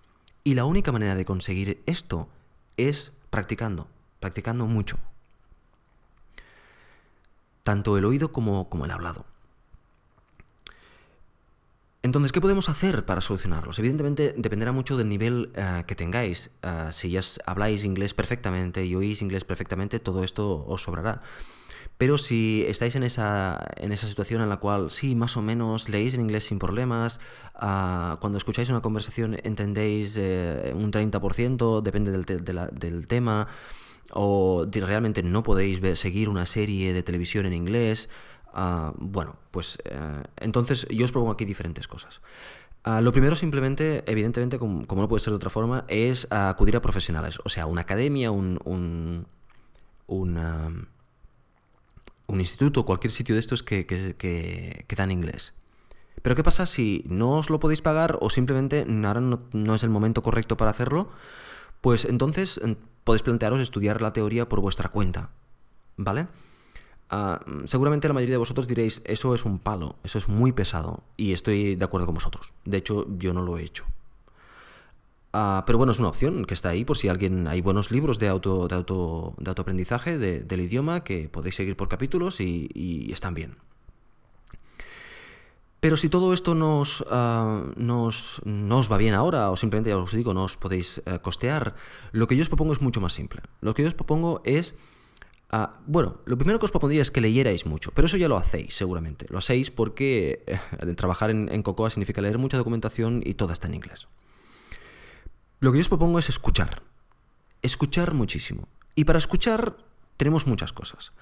[0.43, 2.27] Y la única manera de conseguir esto
[2.75, 3.87] es practicando,
[4.19, 4.97] practicando mucho.
[7.63, 9.25] Tanto el oído como, el hablado.
[12.01, 13.79] Entonces, ¿qué podemos hacer para solucionarlos?
[13.79, 16.51] Evidentemente dependerá mucho del nivel eh, que tengáis.
[16.61, 21.21] Eh, si ya habláis inglés perfectamente y oís inglés perfectamente, todo esto os sobrará.
[21.97, 25.89] Pero si estáis en esa, en esa situación en la cual sí, más o menos
[25.89, 27.19] leéis en inglés sin problemas,
[27.55, 33.47] ah, cuando escucháis una conversación entendéis eh, un 30%, depende del, del tema,
[34.11, 38.09] o realmente no podéis seguir una serie de televisión en inglés,
[38.53, 42.21] Ah, bueno, pues eh, entonces yo os propongo aquí diferentes cosas.
[42.83, 46.81] Ah, lo primero simplemente, evidentemente, como, no puede ser de otra forma, es acudir a
[46.81, 49.25] profesionales, o sea, una academia, un, un,
[52.27, 55.53] un instituto, cualquier sitio de estos que, que, que, dan inglés.
[56.21, 59.83] Pero ¿qué pasa si no os lo podéis pagar o simplemente ahora no, no, es
[59.83, 61.09] el momento correcto para hacerlo?
[61.81, 62.61] Pues entonces
[63.03, 65.31] podéis plantearos estudiar la teoría por vuestra cuenta,
[65.97, 66.27] ¿vale?
[67.13, 71.03] ah, seguramente la mayoría de vosotros diréis, eso es un palo, eso es muy pesado,
[71.15, 72.53] y estoy de acuerdo con vosotros.
[72.65, 73.85] De hecho, yo no lo he hecho.
[75.35, 77.47] Ah, pero bueno, es una opción que está ahí por si alguien.
[77.47, 81.89] Hay buenos libros de auto, de auto, de autoaprendizaje del idioma que podéis seguir por
[81.89, 83.57] capítulos y, están bien.
[85.79, 90.13] Pero si todo esto nos, uh, nos, os va bien ahora, o simplemente ya os
[90.13, 91.75] digo, no os podéis eh, costear,
[92.13, 93.41] lo que yo os propongo es mucho más simple.
[93.59, 94.75] Lo que yo os propongo es.
[95.49, 98.37] Ah, bueno, lo primero que os propondría es que leyerais mucho, pero eso ya lo
[98.37, 99.25] hacéis seguramente.
[99.29, 103.67] Lo hacéis porque eh, trabajar en, en Cocoa significa leer mucha documentación y toda está
[103.67, 104.07] en inglés.
[105.63, 106.83] Lo que yo os propongo es escuchar.
[107.61, 108.67] Escuchar muchísimo.
[108.95, 109.77] Y para escuchar
[110.17, 111.13] tenemos muchas cosas.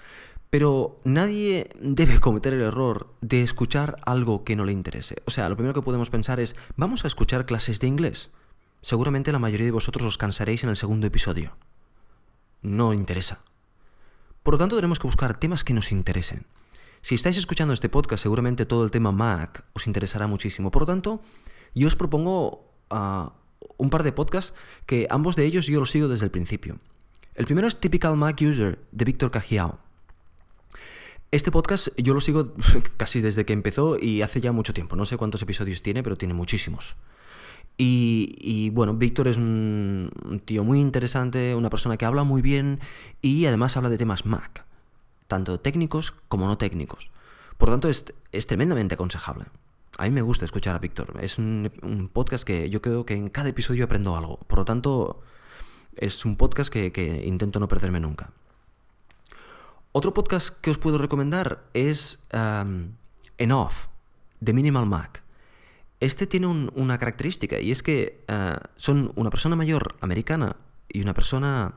[0.49, 5.17] Pero nadie debe cometer el error de escuchar algo que no le interese.
[5.27, 8.31] O sea, lo primero que podemos pensar es, vamos a escuchar clases de inglés.
[8.81, 11.55] Seguramente la mayoría de vosotros os cansaréis en el segundo episodio.
[12.63, 13.43] No interesa.
[14.41, 16.47] Por lo tanto, tenemos que buscar temas que nos interesen.
[17.01, 20.71] Si estáis escuchando este podcast, seguramente todo el tema Mac os interesará muchísimo.
[20.71, 21.21] Por lo tanto,
[21.75, 23.29] yo os propongo uh,
[23.82, 24.53] un par de podcasts
[24.86, 26.77] que ambos de ellos yo los sigo desde el principio.
[27.34, 29.79] El primero es Typical Mac User de Víctor Cajiao.
[31.32, 32.53] Este podcast yo lo sigo
[32.97, 34.95] casi desde que empezó y hace ya mucho tiempo.
[34.95, 36.95] No sé cuántos episodios tiene, pero tiene muchísimos.
[37.75, 40.11] Y, bueno, Víctor es un,
[40.45, 42.79] tío muy interesante, una persona que habla muy bien
[43.23, 44.65] y además habla de temas Mac,
[45.27, 47.09] tanto técnicos como no técnicos.
[47.57, 49.45] Por tanto, es tremendamente aconsejable.
[49.97, 51.13] A mí me gusta escuchar a Víctor.
[51.21, 54.37] Es un, podcast que yo creo que en cada episodio aprendo algo.
[54.39, 55.21] Por lo tanto,
[55.95, 58.31] es un podcast que, intento no perderme nunca.
[59.91, 62.93] Otro podcast que os puedo recomendar es um,
[63.37, 63.89] Enough,
[64.39, 65.23] de Minimal Mac.
[65.99, 70.55] Este tiene una característica y es que uh, son una persona mayor americana
[70.87, 71.75] y una persona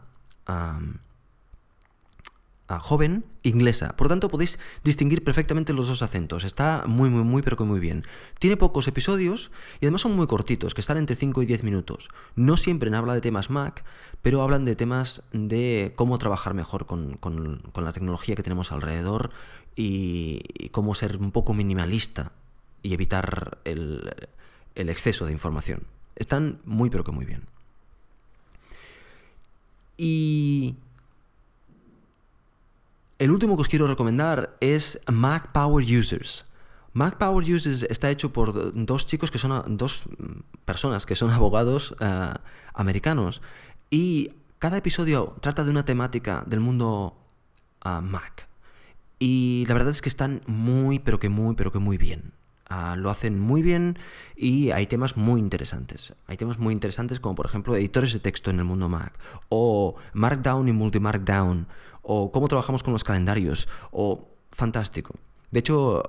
[2.69, 3.95] joven inglesa.
[3.97, 6.45] Por tanto, podéis distinguir perfectamente los dos acentos.
[6.45, 8.05] Está muy, muy, muy, pero que muy bien.
[8.39, 9.51] Tiene pocos episodios
[9.81, 12.09] y además son muy cortitos, que están entre 5 y 10 minutos.
[12.37, 13.85] No siempre habla de temas Mac,
[14.23, 17.19] pero hablan de temas de cómo trabajar mejor con,
[17.75, 19.31] la tecnología que tenemos alrededor
[19.77, 22.33] y, cómo ser un poco minimalista
[22.83, 24.11] y evitar el,
[24.75, 25.83] el exceso de información.
[26.17, 27.43] Están muy, pero que muy bien.
[29.97, 30.77] Y
[33.25, 36.45] el último que os quiero recomendar es Mac Power Users.
[36.93, 40.05] Mac Power Users está hecho por dos chicos que son dos
[40.67, 42.35] personas que son abogados eh,
[42.75, 43.41] americanos
[43.89, 47.17] y cada episodio trata de una temática del mundo
[47.87, 48.47] eh, Mac.
[49.19, 52.35] Y la verdad es que están muy, pero que muy, pero que muy bien.
[52.69, 53.99] Ah, lo hacen muy bien
[54.37, 56.13] y hay temas muy interesantes.
[56.27, 59.19] Hay temas muy interesantes como por ejemplo editores de texto en el mundo Mac
[59.49, 61.67] o Markdown y Multi-Markdown
[62.05, 65.15] o cómo trabajamos con los calendarios, o fantástico.
[65.51, 66.03] De hecho,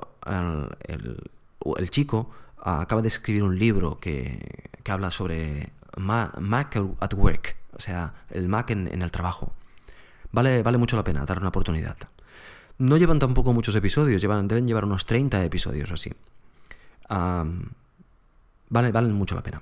[0.88, 2.30] el, chico
[2.62, 8.70] acaba de escribir un libro que, habla sobre Mac at Work, o sea, el Mac
[8.72, 9.54] en, el trabajo.
[10.32, 11.98] Vale, vale mucho la pena dar una oportunidad.
[12.78, 16.12] No llevan tampoco muchos episodios, llevan, deben llevar unos 30 episodios o así.
[18.70, 19.62] vale, mucho la pena.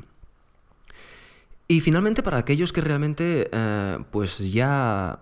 [1.67, 5.19] Y finalmente, para aquellos que realmente eh, pues ya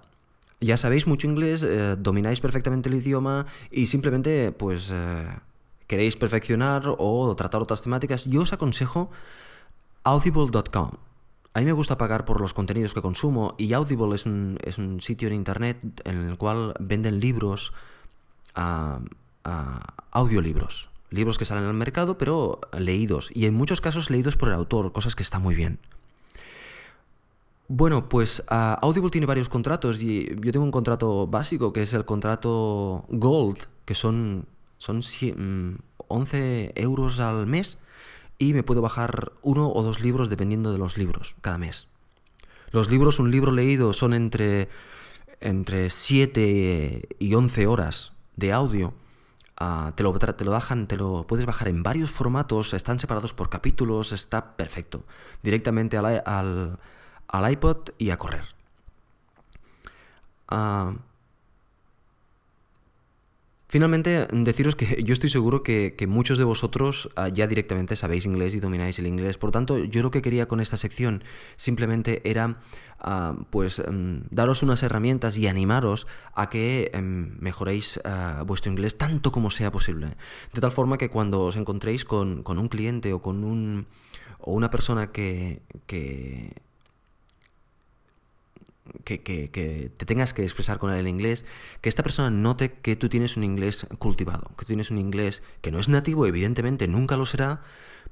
[0.62, 5.28] ya sabéis mucho inglés, eh, domináis perfectamente el idioma y simplemente pues eh,
[5.88, 9.10] queréis perfeccionar o tratar otras temáticas, yo os aconsejo
[10.04, 10.92] audible.com.
[11.54, 14.78] A mí me gusta pagar por los contenidos que consumo y Audible es un, es
[14.78, 17.74] un sitio en internet en el cual venden libros,
[20.12, 24.56] audiolibros, libros que salen al mercado pero leídos y en muchos casos leídos por el
[24.56, 25.80] autor, cosas que está muy bien.
[27.74, 31.94] Bueno, pues ah, Audible tiene varios contratos y yo tengo un contrato básico que es
[31.94, 34.46] el contrato Gold, que son,
[34.78, 37.78] son 11 mm, euros al mes
[38.38, 41.88] y me puedo bajar uno o dos libros dependiendo de los libros cada mes.
[42.72, 44.68] Los libros, un libro leído son entre,
[45.40, 48.94] entre 7 y 11 horas de audio.
[49.56, 53.34] Ah, te, lo, te lo bajan, te lo puedes bajar en varios formatos, están separados
[53.34, 55.06] por capítulos, está perfecto.
[55.42, 56.78] Directamente al al
[57.34, 58.44] iPod y a correr.
[60.52, 60.94] Ah,
[63.70, 68.54] finalmente, deciros que yo estoy seguro que, muchos de vosotros ah, ya directamente sabéis inglés
[68.54, 69.38] y domináis el inglés.
[69.38, 71.24] Por tanto, yo lo que quería con esta sección
[71.56, 72.60] simplemente era
[73.00, 76.06] ah, pues em, daros unas herramientas y animaros
[76.36, 78.02] a que em, mejoréis
[78.46, 80.18] vuestro inglés tanto como sea posible.
[80.54, 83.88] De tal forma que cuando os encontréis con, un cliente o con un,
[84.40, 85.62] o una persona que,
[89.04, 89.18] que,
[89.98, 91.46] te tengas que expresar con él en inglés,
[91.82, 95.72] que esta persona note que tú tienes un inglés cultivado, que tienes un inglés que
[95.72, 97.62] no es nativo, evidentemente nunca lo será,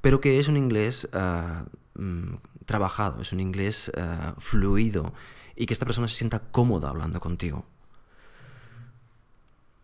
[0.01, 1.65] pero que es un inglés ah,
[1.95, 5.13] mm, trabajado, es un inglés ah, fluido
[5.55, 7.65] y que esta persona se sienta cómoda hablando contigo.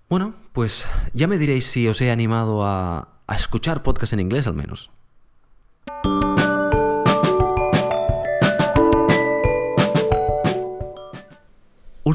[0.07, 4.47] Bueno, pues ya me diréis si os he animado a, a escuchar podcast en inglés
[4.47, 4.91] al menos.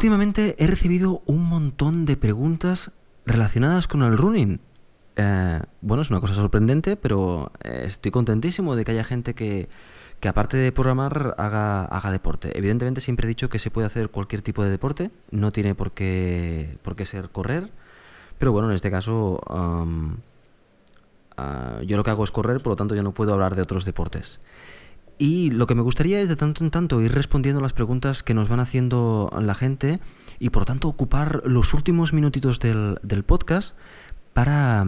[0.01, 2.91] Últimamente he recibido un montón de preguntas
[3.27, 4.59] relacionadas con el running.
[5.17, 9.69] Eh, bueno, es una cosa sorprendente, pero eh, estoy contentísimo de que haya gente que,
[10.19, 12.57] que aparte de programar haga, haga deporte.
[12.57, 15.93] Evidentemente siempre he dicho que se puede hacer cualquier tipo de deporte, no tiene por
[15.93, 17.71] qué, por qué ser correr,
[18.39, 19.39] pero bueno, en este caso
[21.37, 23.61] ah, yo lo que hago es correr, por lo tanto yo no puedo hablar de
[23.61, 24.41] otros deportes.
[25.21, 28.33] Y lo que me gustaría es de tanto en tanto ir respondiendo las preguntas que
[28.33, 30.01] nos van haciendo la gente
[30.39, 33.77] y por tanto ocupar los últimos minutitos del, del podcast
[34.33, 34.87] para,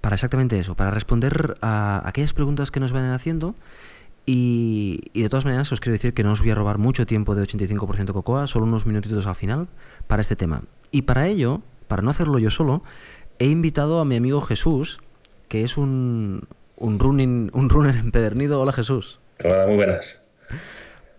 [0.00, 3.54] para exactamente eso, para responder a aquellas preguntas que nos van haciendo.
[4.24, 7.04] Y, y, de todas maneras os quiero decir que no os voy a robar mucho
[7.04, 9.68] tiempo de 85% Cocoa, solo unos minutitos al final
[10.06, 10.62] para este tema.
[10.92, 12.82] Y para ello, para no hacerlo yo solo,
[13.38, 14.96] he invitado a mi amigo Jesús,
[15.48, 16.48] que es un,
[16.80, 18.60] un, running, un runner empedernido.
[18.60, 19.20] Hola Jesús.
[19.44, 20.22] Hola, muy buenas.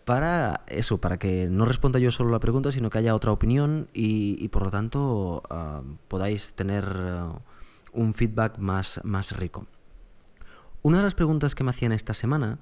[0.03, 3.87] Para eso, para que no responda yo solo la pregunta, sino que haya otra opinión
[3.93, 7.39] y, por lo tanto ah, podáis tener ah,
[7.93, 9.67] un feedback más, más rico.
[10.81, 12.57] Una de las preguntas que me hacían esta semana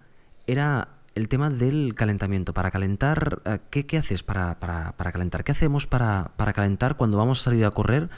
[0.45, 2.53] era el tema del calentamiento.
[2.53, 5.45] Para calentar, ah, ¿qué, qué haces para, para, para, calentar?
[5.45, 8.09] ¿Qué hacemos para, para, calentar cuando vamos a salir a correr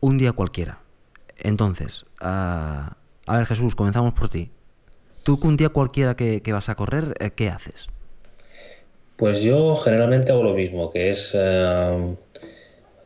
[0.00, 0.80] un día cualquiera?
[1.36, 2.06] Entonces,
[3.26, 4.50] a ver, Jesús, comenzamos por ti.
[5.22, 7.88] Tú un día cualquiera que, vas a correr, eh, ¿qué haces?
[9.16, 11.32] Pues yo generalmente hago lo mismo, que es...
[11.34, 12.16] Eh,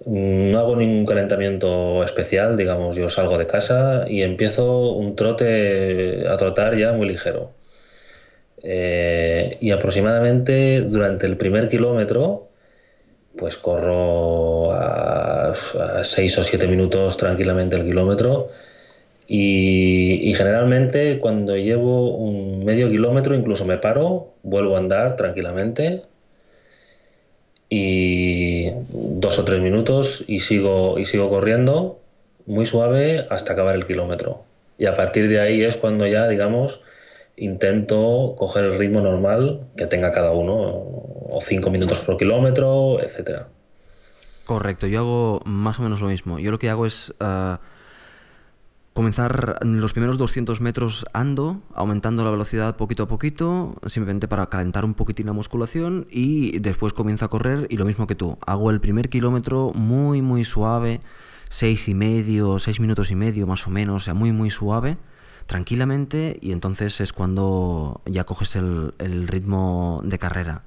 [0.06, 6.36] no hago ningún calentamiento especial, digamos, yo salgo de casa y empiezo un trote a
[6.36, 7.52] trotar ya muy ligero.
[8.62, 12.48] Eh, y aproximadamente durante el primer kilómetro,
[13.36, 18.48] pues corro a 6 o 7 minutos tranquilamente el kilómetro
[19.32, 26.02] y, generalmente cuando llevo un medio kilómetro incluso me paro, vuelvo a andar tranquilamente
[27.68, 32.00] y dos o tres minutos y sigo, y sigo corriendo
[32.46, 34.42] muy suave hasta acabar el kilómetro.
[34.78, 36.80] Y a partir de ahí es cuando ya, digamos,
[37.36, 43.42] intento coger el ritmo normal que tenga cada uno, o cinco minutos por kilómetro, etc.
[44.44, 46.40] Correcto, yo hago más o menos lo mismo.
[46.40, 47.14] Yo lo que hago es...
[47.20, 47.60] Ah,
[49.00, 54.84] comenzar los primeros 200 metros ando, aumentando la velocidad poquito a poquito, simplemente para calentar
[54.84, 58.36] un poquitín la musculación y después comienzo a correr y lo mismo que tú.
[58.46, 61.00] Hago el primer kilómetro muy, muy suave,
[61.48, 64.98] seis y medio, seis minutos y medio más o menos, o sea, muy, muy suave,
[65.46, 70.60] tranquilamente y entonces es cuando ya coges el, el ritmo de carrera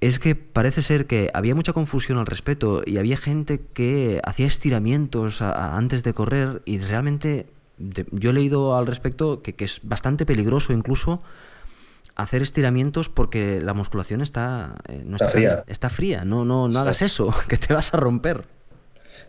[0.00, 4.46] es que parece ser que había mucha confusión al respecto y había gente que hacía
[4.46, 7.46] estiramientos antes de correr y realmente
[7.78, 11.22] yo he leído al respecto que, es bastante peligroso incluso
[12.14, 15.64] hacer estiramientos porque la musculación está, eh, no está, fría.
[15.66, 18.40] Está fría, no, no, no hagas eso, que te vas a romper.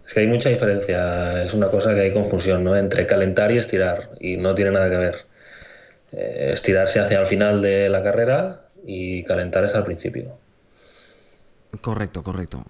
[0.06, 2.76] Es que hay mucha diferencia, es una cosa que hay confusión ¿no?
[2.78, 5.16] entre calentar y estirar y no tiene nada que ver.
[6.14, 10.38] Eh, estirar se hace al final de la carrera y calentar es al principio.
[11.82, 12.66] Correcto, correcto.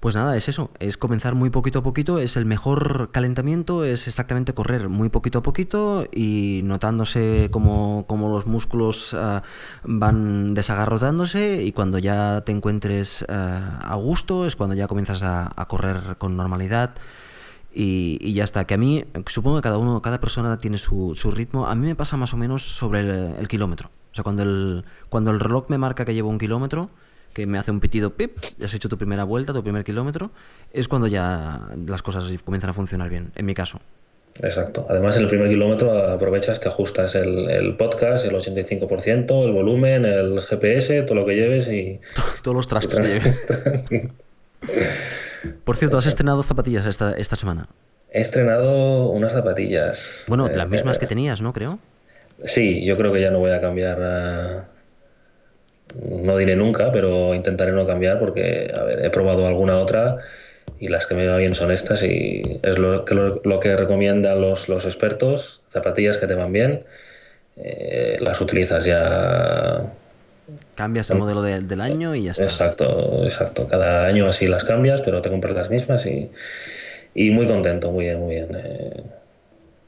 [0.00, 4.06] Pues nada, es eso, es comenzar muy poquito a poquito, es el mejor calentamiento, es
[4.06, 9.42] exactamente correr muy poquito a poquito y notándose como, los músculos ah,
[9.82, 15.50] van desagarrotándose y cuando ya te encuentres ah, a gusto es cuando ya comienzas a,
[15.66, 16.94] correr con normalidad
[17.74, 18.66] y, ya está.
[18.66, 21.88] Que a mí, supongo que cada uno, cada persona tiene su, su ritmo, a mí
[21.88, 23.90] me pasa más o menos sobre el, el kilómetro.
[24.12, 26.90] O sea, cuando el, cuando el reloj me marca que llevo un kilómetro,
[27.38, 30.32] que me hace un pitido pip, ya has hecho tu primera vuelta, tu primer kilómetro,
[30.72, 33.78] es cuando ya las cosas comienzan a funcionar bien, en mi caso.
[34.42, 34.88] Exacto.
[34.90, 40.40] Además, en el primer kilómetro aprovechas, te ajustas el, podcast, el 85%, el volumen, el
[40.40, 42.00] GPS, todo lo que lleves y.
[42.42, 43.46] Todos los trastos que lleves.
[45.62, 47.68] Por cierto, ¿has estrenado zapatillas esta, esta semana?
[48.10, 50.24] He estrenado unas zapatillas.
[50.26, 51.52] Bueno, las mismas eh, que tenías, ¿no?
[51.52, 51.78] Creo.
[52.42, 54.77] Sí, yo creo que ya no voy a cambiar a
[56.02, 60.18] no diré nunca, pero intentaré no cambiar porque, a ver, he probado alguna otra
[60.78, 64.40] y las que me van bien son estas y es lo que, lo, que recomiendan
[64.40, 66.84] los, los, expertos, zapatillas que te van bien,
[67.56, 69.92] eh, las utilizas ya
[70.74, 72.44] Cambias el modelo del año y ya está.
[72.44, 73.66] Exacto, exacto.
[73.66, 76.30] Cada año así las cambias, pero te compras las mismas y,
[77.14, 78.48] y muy contento, muy bien, muy bien.
[78.54, 79.02] Eh.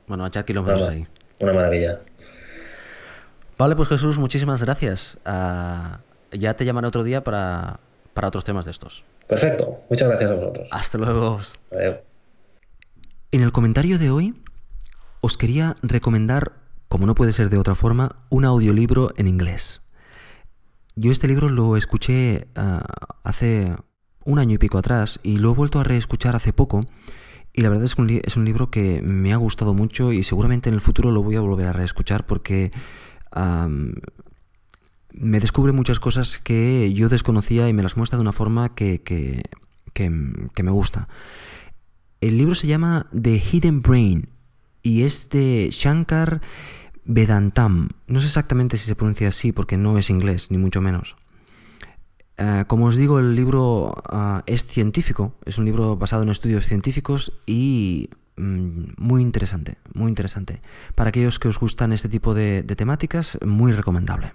[0.07, 1.07] bueno, a echar kilómetros ahí.
[1.38, 2.01] Una maravilla.
[3.61, 5.19] Vale, pues Jesús, muchísimas gracias.
[5.27, 6.01] Ah,
[6.33, 7.79] ya te llamaré otro día para,
[8.15, 9.05] para otros temas de estos.
[9.29, 10.71] Perfecto, muchas gracias a vosotros.
[10.73, 11.41] Hasta luego.
[13.31, 14.43] En el comentario de hoy
[15.21, 16.53] os quería recomendar,
[16.89, 19.83] como no puede ser de otra forma, un audiolibro en inglés.
[20.97, 22.87] Yo este libro lo escuché ah,
[23.25, 23.77] hace
[24.25, 26.87] un año y pico atrás y lo he vuelto a reescuchar hace poco
[27.53, 30.71] y la verdad es que es un libro que me ha gustado mucho y seguramente
[30.71, 32.71] en el futuro lo voy a volver a reescuchar porque
[33.35, 39.03] me descubre muchas cosas que yo desconocía y me las muestra de una forma que,
[39.03, 41.09] que, me gusta.
[42.20, 44.28] El libro se llama The Hidden Brain
[44.83, 46.41] y es de Shankar
[47.05, 47.91] Vedantam.
[48.07, 51.16] No sé exactamente si se pronuncia así porque no es inglés, ni mucho menos.
[52.37, 56.66] Eh, como os digo, el libro ah, es científico, es un libro basado en estudios
[56.66, 58.11] científicos y
[58.41, 60.61] muy interesante, muy interesante.
[60.95, 64.32] Para aquellos que os gustan este tipo de temáticas, muy recomendable.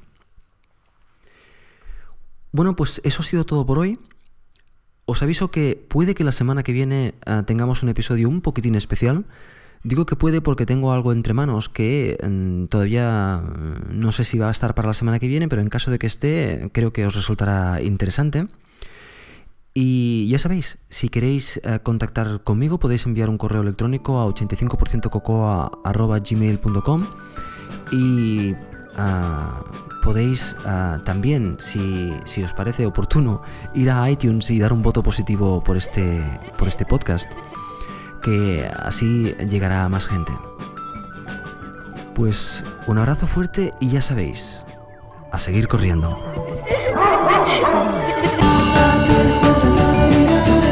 [2.56, 4.00] Bueno, pues eso ha sido todo por hoy.
[5.04, 8.76] Os aviso que puede que la semana que viene eh, tengamos un episodio un poquitín
[8.76, 9.26] especial.
[9.84, 14.38] Digo que puede porque tengo algo entre manos que mm, todavía mm, no sé si
[14.38, 16.94] va a estar para la semana que viene, pero en caso de que esté, creo
[16.94, 18.48] que os resultará interesante.
[19.78, 27.06] Y ya sabéis, si queréis eh, contactar conmigo podéis enviar un correo electrónico a 85%cocoa.gmail.com
[27.92, 28.56] y
[30.02, 30.56] podéis
[31.04, 33.42] también, si, os parece oportuno,
[33.74, 36.24] ir a iTunes y dar un voto positivo por este,
[36.58, 37.30] por este podcast,
[38.24, 40.32] que así llegará a más gente.
[42.14, 44.64] Pues un abrazo fuerte y ya sabéis,
[45.34, 46.18] a seguir corriendo.
[48.66, 50.65] stop this with another.